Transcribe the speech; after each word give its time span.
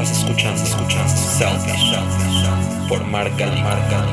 Estás 0.00 0.18
escuchando, 0.18 0.62
escuchando 0.62 1.08
Selfish 1.08 1.96
por 2.88 3.04
Marca 3.04 3.46
Marca 3.64 4.06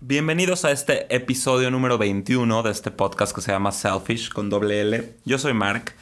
Bienvenidos 0.00 0.64
a 0.64 0.70
este 0.70 1.14
episodio 1.14 1.70
número 1.70 1.98
21 1.98 2.62
de 2.62 2.70
este 2.70 2.90
podcast 2.90 3.34
que 3.34 3.42
se 3.42 3.52
llama 3.52 3.70
Selfish 3.70 4.30
con 4.30 4.48
doble 4.48 4.80
L. 4.80 5.14
Yo 5.26 5.36
soy 5.36 5.52
Mark 5.52 5.94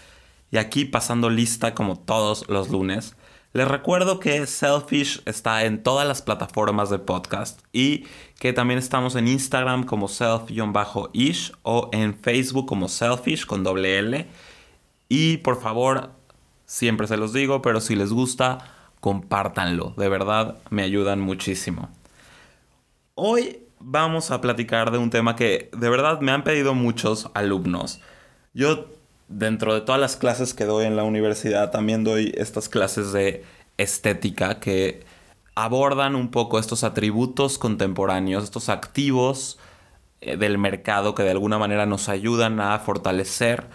y 0.53 0.59
aquí 0.59 0.85
pasando 0.85 1.31
lista 1.31 1.75
como 1.75 1.99
todos 1.99 2.49
los 2.49 2.69
lunes. 2.69 3.17
Les 3.53 3.67
recuerdo 3.67 4.21
que 4.21 4.47
Selfish 4.47 5.23
está 5.27 5.65
en 5.65 5.83
todas 5.83 6.07
las 6.07 6.23
plataformas 6.23 6.91
de 6.91 7.01
podcast 7.01 7.61
y 7.73 8.05
que 8.39 8.53
también 8.53 8.79
estamos 8.79 9.17
en 9.17 9.27
Instagram 9.27 9.83
como 9.83 10.07
self-ish 10.07 11.53
o 11.63 11.91
en 11.93 12.15
Facebook 12.15 12.67
como 12.67 12.89
Selfish 12.89 13.47
con 13.47 13.65
doble 13.65 13.99
L. 13.99 14.29
Y 15.13 15.39
por 15.39 15.61
favor, 15.61 16.13
siempre 16.67 17.09
se 17.09 17.17
los 17.17 17.33
digo, 17.33 17.63
pero 17.63 17.81
si 17.81 17.97
les 17.97 18.13
gusta, 18.13 18.59
compártanlo. 19.01 19.93
De 19.97 20.09
verdad, 20.09 20.59
me 20.71 20.85
ayudan 20.85 21.21
muchísimo. 21.21 21.91
Hoy 23.17 23.59
vamos 23.81 24.31
a 24.31 24.41
platicar 24.41 24.93
de 24.93 24.99
un 24.99 25.11
tema 25.11 25.35
que 25.35 25.69
de 25.77 25.91
verdad 25.91 26.21
me 26.21 26.31
han 26.31 26.45
pedido 26.45 26.75
muchos 26.75 27.29
alumnos. 27.35 28.01
Yo 28.55 28.87
dentro 29.27 29.75
de 29.75 29.81
todas 29.81 30.01
las 30.01 30.15
clases 30.17 30.55
que 30.55 30.65
doy 30.65 30.87
en 30.87 30.95
la 30.95 31.03
universidad, 31.03 31.73
también 31.73 32.05
doy 32.05 32.33
estas 32.37 32.69
clases 32.69 33.11
de 33.11 33.45
estética 33.79 34.61
que 34.61 35.03
abordan 35.57 36.15
un 36.15 36.31
poco 36.31 36.61
estos 36.61 36.85
atributos 36.85 37.59
contemporáneos, 37.59 38.45
estos 38.45 38.69
activos 38.69 39.59
eh, 40.21 40.37
del 40.37 40.57
mercado 40.57 41.17
que 41.17 41.25
de 41.25 41.33
alguna 41.33 41.59
manera 41.59 41.85
nos 41.85 42.09
ayudan 42.09 42.61
a 42.61 42.79
fortalecer 42.79 43.67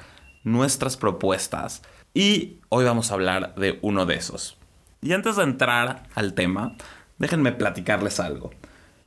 nuestras 0.45 0.95
propuestas. 0.95 1.81
Y 2.13 2.59
hoy 2.69 2.85
vamos 2.85 3.11
a 3.11 3.15
hablar 3.15 3.55
de 3.55 3.79
uno 3.81 4.05
de 4.05 4.15
esos. 4.15 4.57
Y 5.01 5.11
antes 5.11 5.35
de 5.35 5.43
entrar 5.43 6.03
al 6.15 6.33
tema, 6.33 6.77
déjenme 7.17 7.51
platicarles 7.51 8.21
algo. 8.21 8.51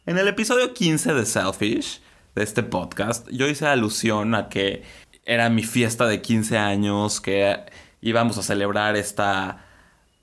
En 0.05 0.19
el 0.19 0.29
episodio 0.29 0.75
15 0.75 1.15
de 1.15 1.25
Selfish, 1.25 2.03
de 2.35 2.43
este 2.43 2.63
podcast, 2.63 3.29
yo 3.31 3.49
hice 3.49 3.67
alusión 3.67 4.35
a 4.35 4.49
que 4.49 4.83
era 5.25 5.49
mi 5.49 5.63
fiesta 5.63 6.07
de 6.07 6.21
15 6.21 6.59
años, 6.59 7.21
que 7.21 7.57
íbamos 8.01 8.37
a 8.39 8.43
celebrar 8.43 8.97
esta 8.97 9.65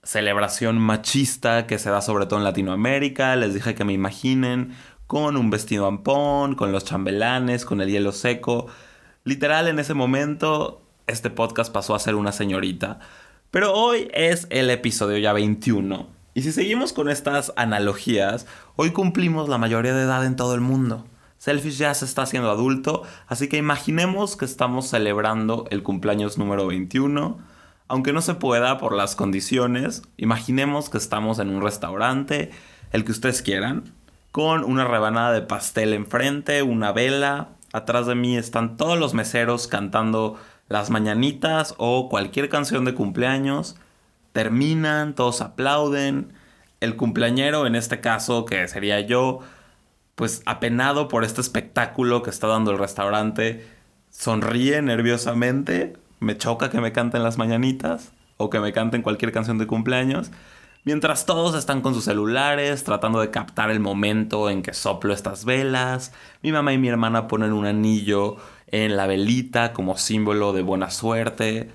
celebración 0.04 0.78
machista 0.78 1.66
que 1.68 1.80
se 1.80 1.90
da 1.90 2.02
sobre 2.02 2.26
todo 2.26 2.40
en 2.40 2.46
Latinoamérica. 2.46 3.36
Les 3.36 3.54
dije 3.54 3.76
que 3.76 3.84
me 3.84 3.94
imaginen 3.94 4.76
con 5.08 5.38
un 5.38 5.50
vestido 5.50 5.88
ampón, 5.88 6.56
con 6.56 6.72
los 6.72 6.86
chambelanes, 6.86 7.66
con 7.66 7.82
el 7.82 7.90
hielo 7.90 8.12
seco. 8.12 8.68
Literal, 9.24 9.68
en 9.68 9.80
ese 9.80 9.94
momento, 9.94 10.85
este 11.08 11.30
podcast 11.30 11.72
pasó 11.72 11.96
a 11.96 12.00
ser 12.00 12.16
una 12.16 12.32
señorita. 12.32 13.00
Pero 13.52 13.74
hoy 13.74 14.10
es 14.14 14.48
el 14.50 14.70
episodio 14.70 15.18
ya 15.18 15.34
21. 15.34 16.08
Y 16.34 16.42
si 16.42 16.52
seguimos 16.52 16.92
con 16.92 17.10
estas 17.10 17.54
analogías, 17.56 18.46
hoy 18.76 18.92
cumplimos 18.92 19.48
la 19.48 19.58
mayoría 19.58 19.94
de 19.94 20.04
edad 20.04 20.26
en 20.26 20.36
todo 20.36 20.54
el 20.56 20.62
mundo. 20.62 21.06
Selfish 21.38 21.78
ya 21.78 21.94
se 21.94 22.06
está 22.06 22.24
haciendo 22.24 22.50
adulto, 22.50 23.04
así 23.28 23.48
que 23.48 23.58
imaginemos 23.58 24.36
que 24.36 24.46
estamos 24.46 24.88
celebrando 24.90 25.66
el 25.70 25.84
cumpleaños 25.84 26.38
número 26.38 26.68
21. 26.68 27.38
Aunque 27.88 28.14
no 28.14 28.22
se 28.22 28.34
pueda 28.34 28.78
por 28.80 28.94
las 28.94 29.16
condiciones, 29.16 30.02
imaginemos 30.18 30.90
que 30.90 30.98
estamos 30.98 31.40
en 31.40 31.50
un 31.50 31.62
restaurante, 31.62 32.52
el 32.92 33.06
que 33.06 33.12
ustedes 33.12 33.42
quieran, 33.42 33.94
con 34.32 34.64
una 34.64 34.86
rebanada 34.86 35.32
de 35.32 35.44
pastel 35.44 35.94
enfrente, 35.94 36.64
una 36.64 36.92
vela. 36.92 37.50
Atrás 37.72 38.08
de 38.08 38.16
mí 38.16 38.36
están 38.36 38.76
todos 38.76 38.98
los 38.98 39.14
meseros 39.14 39.68
cantando 39.68 40.38
las 40.68 40.90
mañanitas 40.90 41.76
o 41.78 42.10
cualquier 42.10 42.50
canción 42.50 42.86
de 42.86 42.94
cumpleaños. 42.94 43.76
Terminan, 44.32 45.16
todos 45.16 45.42
aplauden. 45.42 46.34
El 46.80 46.96
cumpleañero, 46.96 47.68
en 47.68 47.76
este 47.76 48.02
caso, 48.02 48.46
que 48.46 48.68
sería 48.68 49.00
yo, 49.00 49.40
pues 50.16 50.42
apenado 50.46 51.08
por 51.08 51.24
este 51.24 51.42
espectáculo 51.42 52.24
que 52.24 52.30
está 52.30 52.48
dando 52.48 52.72
el 52.72 52.78
restaurante, 52.78 53.66
sonríe 54.10 54.82
nerviosamente, 54.82 55.94
me 56.20 56.38
choca 56.38 56.70
que 56.70 56.82
me 56.82 56.94
canten 56.94 57.24
las 57.24 57.38
mañanitas 57.38 58.12
o 58.38 58.50
que 58.50 58.60
me 58.60 58.74
canten 58.74 59.02
cualquier 59.02 59.32
canción 59.32 59.58
de 59.58 59.68
cumpleaños, 59.68 60.32
mientras 60.86 61.26
todos 61.26 61.56
están 61.56 61.82
con 61.82 61.94
sus 61.94 62.06
celulares 62.06 62.84
tratando 62.84 63.20
de 63.20 63.32
captar 63.32 63.72
el 63.72 63.80
momento 63.80 64.50
en 64.50 64.62
que 64.62 64.74
soplo 64.74 65.14
estas 65.14 65.44
velas, 65.44 66.14
mi 66.42 66.52
mamá 66.52 66.74
y 66.74 66.78
mi 66.78 66.88
hermana 66.88 67.28
ponen 67.28 67.54
un 67.54 67.66
anillo 67.66 68.38
en 68.68 68.98
la 68.98 69.08
velita 69.08 69.74
como 69.74 69.98
símbolo 69.98 70.54
de 70.54 70.62
buena 70.62 70.90
suerte. 70.90 71.70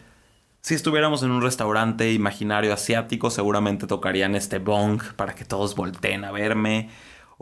Si 0.61 0.75
estuviéramos 0.75 1.23
en 1.23 1.31
un 1.31 1.43
restaurante 1.43 2.13
imaginario 2.13 2.73
asiático, 2.73 3.31
seguramente 3.31 3.87
tocarían 3.87 4.35
este 4.35 4.59
bong 4.59 5.03
para 5.17 5.35
que 5.35 5.45
todos 5.45 5.75
volteen 5.75 6.25
a 6.25 6.33
verme 6.33 6.89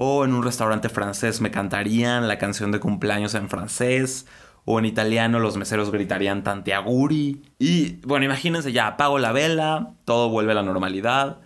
o 0.00 0.24
en 0.24 0.32
un 0.32 0.44
restaurante 0.44 0.88
francés 0.88 1.40
me 1.40 1.50
cantarían 1.50 2.28
la 2.28 2.38
canción 2.38 2.70
de 2.70 2.78
cumpleaños 2.78 3.34
en 3.34 3.48
francés, 3.48 4.26
o 4.64 4.78
en 4.78 4.84
italiano 4.84 5.40
los 5.40 5.56
meseros 5.56 5.90
gritarían 5.90 6.44
tantiaguri. 6.44 7.42
Y 7.58 7.96
bueno, 8.06 8.24
imagínense 8.24 8.70
ya, 8.70 8.86
apago 8.86 9.18
la 9.18 9.32
vela, 9.32 9.94
todo 10.04 10.28
vuelve 10.28 10.52
a 10.52 10.54
la 10.54 10.62
normalidad. 10.62 11.38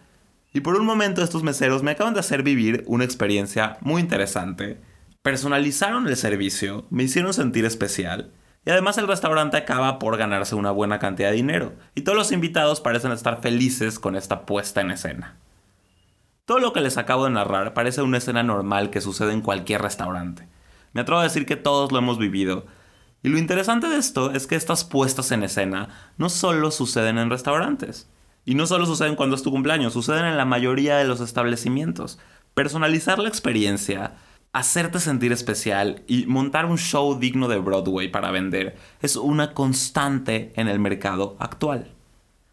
Y 0.52 0.60
por 0.60 0.74
un 0.74 0.84
momento 0.84 1.22
estos 1.22 1.42
meseros 1.42 1.82
me 1.82 1.92
acaban 1.92 2.12
de 2.12 2.20
hacer 2.20 2.42
vivir 2.42 2.84
una 2.86 3.04
experiencia 3.04 3.78
muy 3.80 4.02
interesante. 4.02 4.82
Personalizaron 5.22 6.09
el 6.09 6.16
servicio, 6.16 6.84
me 6.91 7.05
hicieron 7.05 7.33
sentir 7.33 7.65
especial. 7.65 8.33
Y 8.65 8.71
además 8.71 8.99
el 8.99 9.06
restaurante 9.06 9.56
acaba 9.56 10.00
por 10.00 10.16
ganarse 10.16 10.56
una 10.56 10.72
buena 10.72 10.99
cantidad 10.99 11.31
de 11.31 11.37
dinero. 11.37 11.75
Y 11.94 12.03
todos 12.03 12.19
los 12.19 12.33
invitados 12.33 12.81
parecen 12.81 13.12
estar 13.12 13.41
felices 13.41 14.00
con 14.00 14.16
esta 14.16 14.47
puesta 14.47 14.81
en 14.81 14.91
escena. 14.91 15.37
Todo 16.44 16.59
lo 16.59 16.72
que 16.72 16.81
les 16.81 16.97
acabo 16.97 17.25
de 17.25 17.31
narrar 17.31 17.72
parece 17.72 18.03
una 18.03 18.19
escena 18.19 18.43
normal 18.43 18.91
que 18.91 19.00
sucede 19.00 19.32
en 19.32 19.43
cualquier 19.43 19.81
restaurante. 19.81 20.49
Me 20.93 21.03
atrevo 21.03 21.21
a 21.21 21.25
decir 21.25 21.47
que 21.47 21.55
todos 21.55 21.93
lo 21.93 21.99
hemos 21.99 22.19
vivido. 22.19 22.66
Y 23.22 23.28
lo 23.28 23.38
interesante 23.38 23.88
de 23.88 23.99
esto 23.99 24.32
es 24.32 24.49
que 24.49 24.56
estas 24.56 24.84
puestas 24.84 25.31
en 25.31 25.44
escena 25.44 25.88
no 26.19 26.28
solo 26.31 26.72
suceden 26.72 27.19
en 27.19 27.31
restaurantes. 27.31 28.09
Y 28.44 28.56
no 28.56 28.66
solo 28.66 28.87
suceden 28.87 29.15
cuando 29.15 29.37
es 29.37 29.44
tu 29.44 29.53
cumpleaños, 29.53 29.93
suceden 29.93 30.25
en 30.25 30.37
la 30.37 30.44
mayoría 30.44 30.97
de 30.97 31.05
los 31.05 31.21
establecimientos. 31.21 32.19
Personalizar 32.55 33.21
la 33.21 33.28
experiencia, 33.28 34.15
hacerte 34.52 35.00
sentir 35.00 35.32
especial 35.32 36.02
y 36.06 36.26
montar 36.26 36.66
un 36.66 36.78
show 36.78 37.18
digno 37.18 37.48
de 37.48 37.58
Broadway 37.58 38.08
para 38.08 38.30
vender 38.30 38.76
es 39.00 39.16
una 39.16 39.54
constante 39.54 40.52
en 40.56 40.68
el 40.68 40.78
mercado 40.78 41.36
actual. 41.38 41.92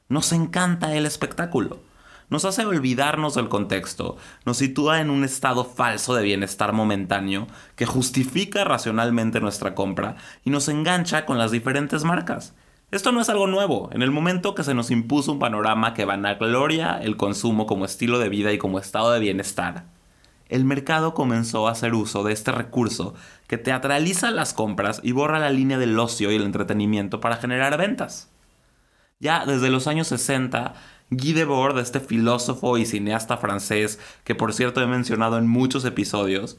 Nos 0.07 0.31
encanta 0.31 0.95
el 0.95 1.05
espectáculo 1.05 1.81
nos 2.29 2.45
hace 2.45 2.65
olvidarnos 2.65 3.33
del 3.35 3.49
contexto, 3.49 4.17
nos 4.45 4.57
sitúa 4.57 5.01
en 5.01 5.09
un 5.09 5.23
estado 5.23 5.65
falso 5.65 6.13
de 6.13 6.23
bienestar 6.23 6.73
momentáneo 6.73 7.47
que 7.75 7.87
justifica 7.87 8.63
racionalmente 8.63 9.39
nuestra 9.41 9.73
compra 9.73 10.16
y 10.45 10.51
nos 10.51 10.67
engancha 10.69 11.25
con 11.25 11.37
las 11.39 11.51
diferentes 11.51 12.03
marcas. 12.03 12.53
Esto 12.91 13.11
no 13.11 13.21
es 13.21 13.29
algo 13.29 13.47
nuevo. 13.47 13.89
En 13.93 14.01
el 14.01 14.11
momento 14.11 14.55
que 14.55 14.63
se 14.63 14.73
nos 14.73 14.89
impuso 14.89 15.31
un 15.31 15.39
panorama 15.39 15.93
que 15.93 16.05
vanagloria 16.05 16.99
el 17.01 17.17
consumo 17.17 17.67
como 17.67 17.85
estilo 17.85 18.17
de 18.19 18.29
vida 18.29 18.51
y 18.51 18.57
como 18.57 18.79
estado 18.79 19.11
de 19.11 19.19
bienestar, 19.19 19.85
el 20.49 20.65
mercado 20.65 21.13
comenzó 21.13 21.67
a 21.67 21.71
hacer 21.71 21.93
uso 21.93 22.23
de 22.23 22.33
este 22.33 22.51
recurso 22.51 23.13
que 23.47 23.57
teatraliza 23.57 24.31
las 24.31 24.53
compras 24.53 24.99
y 25.03 25.11
borra 25.11 25.39
la 25.39 25.51
línea 25.51 25.77
del 25.77 25.97
ocio 25.97 26.31
y 26.31 26.35
el 26.35 26.43
entretenimiento 26.43 27.21
para 27.21 27.37
generar 27.37 27.77
ventas. 27.77 28.29
Ya 29.19 29.45
desde 29.45 29.69
los 29.69 29.87
años 29.87 30.07
60, 30.07 30.73
Guy 31.11 31.33
Debord, 31.33 31.77
este 31.77 31.99
filósofo 31.99 32.77
y 32.77 32.85
cineasta 32.85 33.37
francés, 33.37 33.99
que 34.23 34.33
por 34.35 34.53
cierto 34.53 34.81
he 34.81 34.87
mencionado 34.87 35.37
en 35.37 35.47
muchos 35.47 35.85
episodios, 35.85 36.57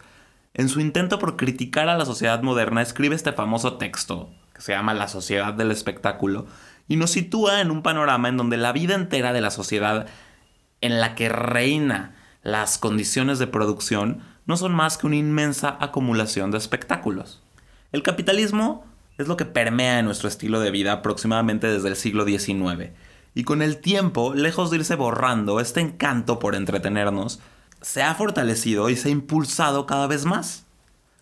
en 0.54 0.68
su 0.68 0.80
intento 0.80 1.18
por 1.18 1.36
criticar 1.36 1.88
a 1.88 1.96
la 1.96 2.04
sociedad 2.04 2.42
moderna 2.42 2.82
escribe 2.82 3.14
este 3.14 3.32
famoso 3.32 3.76
texto, 3.76 4.30
que 4.54 4.62
se 4.62 4.72
llama 4.72 4.94
La 4.94 5.08
sociedad 5.08 5.54
del 5.54 5.70
espectáculo, 5.70 6.46
y 6.86 6.96
nos 6.96 7.10
sitúa 7.10 7.60
en 7.60 7.70
un 7.70 7.82
panorama 7.82 8.28
en 8.28 8.36
donde 8.36 8.56
la 8.56 8.72
vida 8.72 8.94
entera 8.94 9.32
de 9.32 9.40
la 9.40 9.50
sociedad 9.50 10.06
en 10.81 11.00
la 11.00 11.14
que 11.14 11.28
reina 11.28 12.14
las 12.42 12.78
condiciones 12.78 13.38
de 13.38 13.46
producción 13.46 14.22
no 14.46 14.56
son 14.56 14.72
más 14.72 14.98
que 14.98 15.06
una 15.06 15.16
inmensa 15.16 15.76
acumulación 15.81 16.50
de 16.50 16.58
espectáculos. 16.58 17.42
El 17.92 18.02
capitalismo 18.02 18.84
es 19.19 19.28
lo 19.28 19.37
que 19.37 19.44
permea 19.44 20.02
nuestro 20.02 20.28
estilo 20.28 20.60
de 20.60 20.70
vida 20.70 20.92
aproximadamente 20.92 21.66
desde 21.66 21.88
el 21.88 21.96
siglo 21.96 22.25
XIX 22.25 22.90
y 23.34 23.44
con 23.44 23.62
el 23.62 23.78
tiempo, 23.78 24.34
lejos 24.34 24.70
de 24.70 24.78
irse 24.78 24.96
borrando, 24.96 25.60
este 25.60 25.81
encanto 25.81 26.38
por 26.38 26.54
entretenernos 26.54 27.40
se 27.81 28.02
ha 28.02 28.14
fortalecido 28.14 28.90
y 28.90 28.96
se 28.96 29.08
ha 29.08 29.12
impulsado 29.12 29.86
cada 29.86 30.06
vez 30.06 30.25
más. 30.25 30.66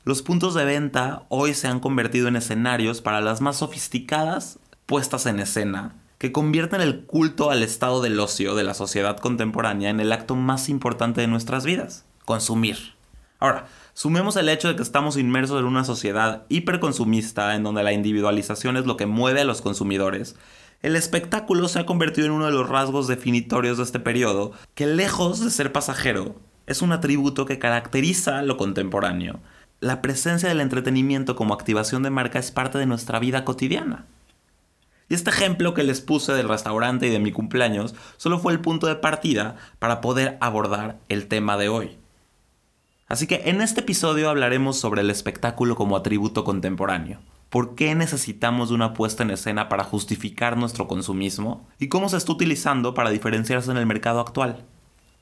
Los 0.05 0.23
puntos 0.23 0.55
de 0.55 0.64
venta 0.64 1.26
hoy 1.29 1.55
se 1.55 1.69
han 1.69 1.81
convertido 1.81 2.29
en 2.29 2.37
escenarios 2.37 3.00
para 3.03 3.21
las 3.21 3.41
más 3.41 3.59
sofisticadas 3.59 4.59
puestas 4.87 5.26
en 5.26 5.38
escena, 5.38 5.94
que 6.19 6.32
convierten 6.32 6.81
el 6.81 7.05
culto 7.05 7.50
al 7.50 7.62
estado 7.62 8.03
del 8.03 8.19
ocio 8.20 8.55
de 8.55 8.65
la 8.65 8.75
sociedad 8.75 9.19
contemporánea 9.19 9.91
en 9.91 10.00
el 10.00 10.12
acto 10.12 10.35
más 10.37 10.69
importante 10.69 11.20
de 11.20 11.29
nuestras 11.29 11.65
vidas, 11.65 12.05
consumir. 12.25 12.94
Ahora, 13.38 13.67
Sumemos 13.99 14.37
el 14.37 14.49
hecho 14.49 14.69
de 14.69 14.76
que 14.76 14.82
estamos 14.85 15.17
inmersos 15.17 15.59
en 15.59 15.67
una 15.67 15.82
sociedad 15.82 16.44
hiperconsumista 16.49 17.56
en 17.56 17.65
donde 17.65 17.82
la 17.82 17.93
individualización 17.93 18.76
es 18.76 18.87
lo 18.87 18.97
que 18.97 19.06
mueve 19.06 19.41
a 19.41 19.44
los 19.44 19.61
consumidores. 19.61 20.37
El 20.82 20.94
espectáculo 20.94 21.67
se 21.67 21.81
ha 21.81 21.85
convertido 21.85 22.29
en 22.29 22.32
uno 22.32 22.47
de 22.47 22.53
los 22.53 22.69
rasgos 22.69 23.09
definitorios 23.09 23.79
de 23.79 23.82
este 23.82 23.99
periodo, 23.99 24.53
que 24.76 24.87
lejos 24.87 25.43
de 25.43 25.50
ser 25.50 25.73
pasajero, 25.73 26.37
es 26.69 26.81
un 26.81 26.93
atributo 26.93 27.44
que 27.44 27.59
caracteriza 27.59 28.41
lo 28.43 28.56
contemporáneo. 28.56 29.41
La 29.81 30.00
presencia 30.00 30.49
del 30.49 30.61
entretenimiento 30.61 31.35
como 31.35 31.55
activación 31.55 32.05
de 32.05 32.11
marca 32.11 32.38
es 32.38 32.53
parte 32.53 32.79
de 32.79 32.87
nuestra 32.87 33.19
vida 33.19 33.44
cotidiana. 33.44 34.06
Y 35.09 35.15
este 35.15 35.31
ejemplo 35.31 35.75
que 35.75 35.85
les 35.85 36.01
puse 36.01 36.33
del 36.33 36.49
restaurante 36.49 37.07
y 37.07 37.11
de 37.11 37.19
mi 37.19 37.33
cumpleaños 37.33 37.95
solo 38.17 38.39
fue 38.39 38.53
el 38.53 38.61
punto 38.61 38.87
de 38.87 38.97
partida 38.97 39.57
para 39.79 40.01
poder 40.01 40.37
abordar 40.41 40.99
el 41.09 41.29
tema 41.29 41.57
de 41.57 41.69
hoy. 41.69 41.99
Así 43.07 43.27
que 43.27 43.43
en 43.47 43.63
este 43.63 43.81
episodio 43.81 44.29
hablaremos 44.29 44.79
sobre 44.79 45.01
el 45.01 45.11
espectáculo 45.11 45.77
como 45.77 45.97
atributo 45.97 46.45
contemporáneo. 46.45 47.21
¿Por 47.49 47.75
qué 47.75 47.95
necesitamos 47.95 48.71
una 48.71 48.93
puesta 48.93 49.23
en 49.23 49.31
escena 49.31 49.71
para 49.71 49.85
justificar 49.85 50.59
nuestro 50.59 50.87
consumismo? 50.87 51.67
¿Y 51.79 51.89
cómo 51.89 52.11
se 52.11 52.19
está 52.19 52.33
utilizando 52.33 52.93
para 52.93 53.09
diferenciarse 53.09 53.71
en 53.71 53.79
el 53.79 53.87
mercado 53.87 54.21
actual? 54.21 54.67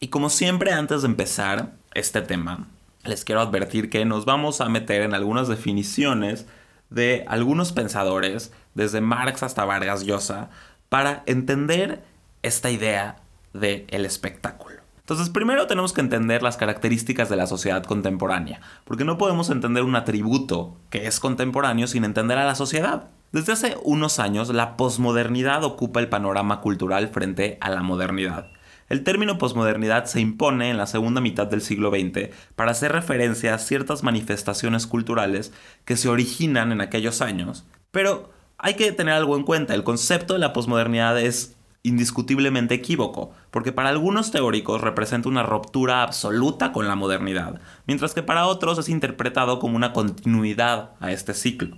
Y 0.00 0.08
como 0.08 0.28
siempre 0.28 0.72
antes 0.72 1.02
de 1.02 1.08
empezar 1.08 1.76
este 1.94 2.22
tema, 2.22 2.66
les 3.04 3.24
quiero 3.24 3.40
advertir 3.40 3.88
que 3.88 4.04
nos 4.04 4.24
vamos 4.24 4.60
a 4.60 4.68
meter 4.68 5.02
en 5.02 5.14
algunas 5.14 5.46
definiciones 5.46 6.46
de 6.90 7.24
algunos 7.28 7.72
pensadores, 7.72 8.52
desde 8.74 9.00
Marx 9.00 9.42
hasta 9.42 9.64
Vargas 9.64 10.04
Llosa, 10.04 10.50
para 10.88 11.22
entender 11.26 12.04
esta 12.42 12.70
idea 12.70 13.16
del 13.52 13.86
el 13.88 14.04
espectáculo. 14.04 14.76
Entonces, 15.06 15.30
primero 15.30 15.68
tenemos 15.68 15.92
que 15.92 16.00
entender 16.00 16.42
las 16.42 16.56
características 16.56 17.28
de 17.28 17.36
la 17.36 17.46
sociedad 17.46 17.84
contemporánea, 17.84 18.60
porque 18.84 19.04
no 19.04 19.18
podemos 19.18 19.50
entender 19.50 19.84
un 19.84 19.94
atributo 19.94 20.76
que 20.90 21.06
es 21.06 21.20
contemporáneo 21.20 21.86
sin 21.86 22.04
entender 22.04 22.38
a 22.38 22.44
la 22.44 22.56
sociedad. 22.56 23.08
Desde 23.30 23.52
hace 23.52 23.76
unos 23.84 24.18
años, 24.18 24.48
la 24.48 24.76
posmodernidad 24.76 25.62
ocupa 25.62 26.00
el 26.00 26.08
panorama 26.08 26.60
cultural 26.60 27.08
frente 27.08 27.56
a 27.60 27.70
la 27.70 27.82
modernidad. 27.82 28.48
El 28.88 29.02
término 29.02 29.38
posmodernidad 29.38 30.04
se 30.04 30.20
impone 30.20 30.70
en 30.70 30.76
la 30.76 30.86
segunda 30.86 31.20
mitad 31.20 31.46
del 31.46 31.60
siglo 31.60 31.90
XX 31.90 32.30
para 32.54 32.70
hacer 32.70 32.92
referencia 32.92 33.54
a 33.54 33.58
ciertas 33.58 34.02
manifestaciones 34.02 34.86
culturales 34.86 35.52
que 35.84 35.96
se 35.96 36.08
originan 36.08 36.70
en 36.70 36.80
aquellos 36.80 37.20
años, 37.20 37.66
pero 37.90 38.30
hay 38.58 38.74
que 38.74 38.92
tener 38.92 39.14
algo 39.14 39.36
en 39.36 39.42
cuenta, 39.42 39.74
el 39.74 39.84
concepto 39.84 40.34
de 40.34 40.40
la 40.40 40.52
posmodernidad 40.52 41.20
es 41.20 41.56
indiscutiblemente 41.82 42.74
equívoco, 42.74 43.32
porque 43.50 43.72
para 43.72 43.90
algunos 43.90 44.32
teóricos 44.32 44.80
representa 44.80 45.28
una 45.28 45.44
ruptura 45.44 46.02
absoluta 46.02 46.72
con 46.72 46.88
la 46.88 46.96
modernidad, 46.96 47.60
mientras 47.86 48.12
que 48.12 48.22
para 48.22 48.46
otros 48.46 48.78
es 48.78 48.88
interpretado 48.88 49.58
como 49.58 49.76
una 49.76 49.92
continuidad 49.92 50.92
a 51.00 51.12
este 51.12 51.32
ciclo. 51.32 51.76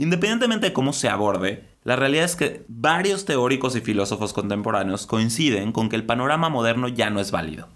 Independientemente 0.00 0.68
de 0.68 0.72
cómo 0.72 0.94
se 0.94 1.10
aborde, 1.10 1.68
la 1.84 1.94
realidad 1.94 2.24
es 2.24 2.34
que 2.34 2.64
varios 2.68 3.26
teóricos 3.26 3.76
y 3.76 3.82
filósofos 3.82 4.32
contemporáneos 4.32 5.06
coinciden 5.06 5.72
con 5.72 5.90
que 5.90 5.96
el 5.96 6.06
panorama 6.06 6.48
moderno 6.48 6.88
ya 6.88 7.10
no 7.10 7.20
es 7.20 7.30
válido. 7.30 7.68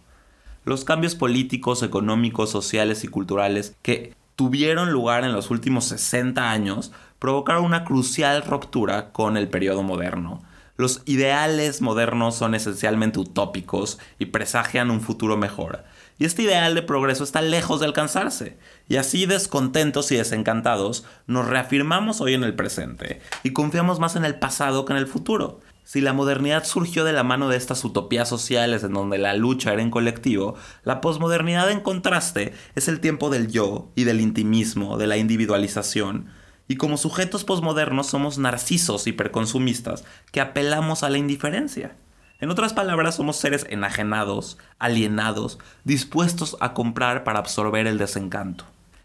Los 0.65 0.85
cambios 0.87 1.17
políticos, 1.17 1.83
económicos, 1.83 2.49
sociales 2.49 3.05
y 3.05 3.09
culturales 3.09 3.77
que 3.83 4.15
tuvieron 4.37 4.91
lugar 4.91 5.25
en 5.25 5.35
los 5.35 5.51
últimos 5.51 5.85
60 5.85 6.51
años 6.51 6.93
provocaron 7.19 7.63
una 7.63 7.85
crucial 7.85 8.43
ruptura 8.43 9.13
con 9.13 9.37
el 9.37 9.49
periodo 9.49 9.83
moderno, 9.83 10.41
los 10.77 11.03
ideales 11.05 11.81
modernos 11.83 12.35
son 12.35 12.57
esencialmente 12.57 13.21
utópicos 13.21 14.01
y 14.19 14.27
presagian 14.27 14.91
un 14.91 15.01
futuro 15.01 15.37
mejor. 15.37 15.85
Y 16.19 16.25
este 16.25 16.43
ideal 16.43 16.75
de 16.75 16.83
progreso 16.83 17.23
está 17.23 17.43
lejos 17.43 17.79
de 17.79 17.87
alcanzarse. 17.87 18.59
Y 18.89 18.97
así 18.97 19.25
descontentos 19.25 20.13
y 20.13 20.17
desencantados, 20.17 21.05
nos 21.27 21.47
reafirmamos 21.47 22.21
hoy 22.21 22.35
en 22.35 22.45
el 22.45 22.55
presente 22.55 23.21
y 23.43 23.53
confiamos 23.53 23.99
más 23.99 24.15
en 24.17 24.25
el 24.25 24.35
pasado 24.35 24.85
que 24.85 24.93
en 24.93 24.99
el 24.99 25.07
futuro. 25.07 25.61
Si 25.85 26.01
la 26.01 26.13
modernidad 26.13 26.65
surgió 26.65 27.05
de 27.05 27.13
la 27.13 27.25
mano 27.25 27.49
de 27.49 27.57
estas 27.57 27.85
utopías 27.85 28.29
sociales 28.29 28.85
en 28.85 28.95
donde 28.95 29.19
la 29.19 29.35
lucha 29.35 29.73
era 29.73 29.83
en 29.83 29.91
colectivo, 29.91 30.55
la 30.83 31.01
posmodernidad 31.01 31.71
en 31.71 31.81
contraste 31.81 32.55
es 32.75 32.89
el 32.89 33.01
tiempo 33.01 33.31
del 33.31 33.51
yo 33.51 33.91
y 33.95 34.05
del 34.05 34.21
intimismo, 34.21 34.97
de 34.97 35.07
la 35.07 35.19
individualización, 35.19 36.29
y 36.69 36.77
como 36.77 36.97
sujetos 36.97 37.45
posmodernos 37.45 38.07
somos 38.07 38.39
narcisos 38.39 39.07
hiperconsumistas 39.07 40.05
que 40.33 40.41
apelamos 40.41 41.03
a 41.03 41.11
la 41.11 41.19
indiferencia. 41.19 41.97
En 42.41 42.51
otras 42.51 42.73
palabras, 42.73 43.17
somos 43.17 43.37
seres 43.37 43.67
enajenados, 43.69 44.59
alienados, 44.79 45.59
dispuestos 45.85 46.57
a 46.61 46.75
comprar 46.75 47.25
para 47.25 47.39
absorber 47.39 47.87
el 47.87 47.99
desencanto. 47.99 48.65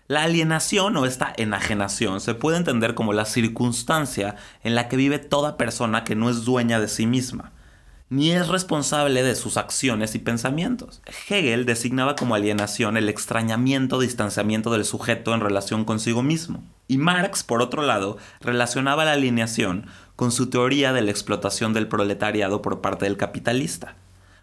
La 0.10 0.24
alienación 0.24 0.98
o 0.98 1.06
esta 1.06 1.32
enajenación 1.38 2.20
se 2.20 2.34
puede 2.34 2.58
entender 2.58 2.96
como 2.96 3.14
la 3.14 3.26
circunstancia 3.26 4.38
en 4.64 4.74
la 4.74 4.88
que 4.90 4.98
vive 4.98 5.20
toda 5.20 5.56
persona 5.56 6.04
que 6.04 6.16
no 6.16 6.32
es 6.32 6.46
dueña 6.46 6.80
de 6.80 6.88
sí 6.88 7.06
misma, 7.06 7.52
ni 8.10 8.32
es 8.32 8.48
responsable 8.48 9.22
de 9.22 9.36
sus 9.36 9.56
acciones 9.56 10.16
y 10.16 10.18
pensamientos. 10.18 11.04
Hegel 11.30 11.68
designaba 11.68 12.16
como 12.16 12.34
alienación 12.34 12.98
el 12.98 13.08
extrañamiento 13.08 13.98
o 13.98 14.00
distanciamiento 14.00 14.72
del 14.72 14.84
sujeto 14.84 15.36
en 15.36 15.42
relación 15.42 15.86
consigo 15.86 16.24
mismo. 16.24 16.64
Y 16.88 16.98
Marx, 16.98 17.44
por 17.44 17.62
otro 17.62 17.84
lado, 17.84 18.18
relacionaba 18.42 19.06
la 19.06 19.12
alineación 19.12 19.86
con 20.16 20.32
su 20.32 20.50
teoría 20.50 20.92
de 20.92 21.04
la 21.04 21.12
explotación 21.12 21.72
del 21.74 21.88
proletariado 21.88 22.64
por 22.64 22.82
parte 22.82 23.06
del 23.06 23.16
capitalista. 23.16 23.96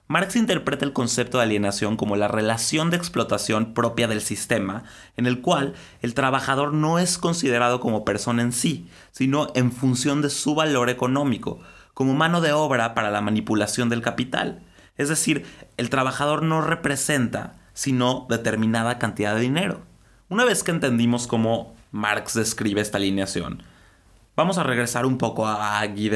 Marx 0.08 0.36
interpreta 0.36 0.84
el 0.84 0.92
concepto 0.92 1.38
de 1.38 1.44
alienación 1.44 1.96
como 1.96 2.14
la 2.14 2.28
relación 2.28 2.90
de 2.90 2.96
explotación 2.96 3.74
propia 3.74 4.06
del 4.06 4.20
sistema, 4.20 4.84
en 5.16 5.26
el 5.26 5.40
cual 5.40 5.74
el 6.00 6.14
trabajador 6.14 6.72
no 6.72 7.00
es 7.00 7.18
considerado 7.18 7.80
como 7.80 8.04
persona 8.04 8.42
en 8.42 8.52
sí, 8.52 8.88
sino 9.10 9.48
en 9.56 9.72
función 9.72 10.22
de 10.22 10.30
su 10.30 10.54
valor 10.54 10.90
económico, 10.90 11.58
como 11.92 12.14
mano 12.14 12.40
de 12.40 12.52
obra 12.52 12.94
para 12.94 13.10
la 13.10 13.20
manipulación 13.20 13.88
del 13.88 14.02
capital. 14.02 14.62
Es 14.96 15.08
decir, 15.08 15.44
el 15.76 15.90
trabajador 15.90 16.42
no 16.42 16.60
representa 16.60 17.54
sino 17.74 18.26
determinada 18.30 18.98
cantidad 18.98 19.34
de 19.34 19.42
dinero. 19.42 19.82
Una 20.28 20.44
vez 20.44 20.62
que 20.62 20.70
entendimos 20.70 21.26
cómo 21.26 21.74
Marx 21.90 22.34
describe 22.34 22.80
esta 22.80 22.98
alineación. 22.98 23.62
Vamos 24.34 24.56
a 24.56 24.62
regresar 24.62 25.04
un 25.04 25.18
poco 25.18 25.46
a 25.46 25.86
Guy 25.86 26.10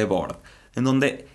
en 0.75 0.85
donde 0.85 1.29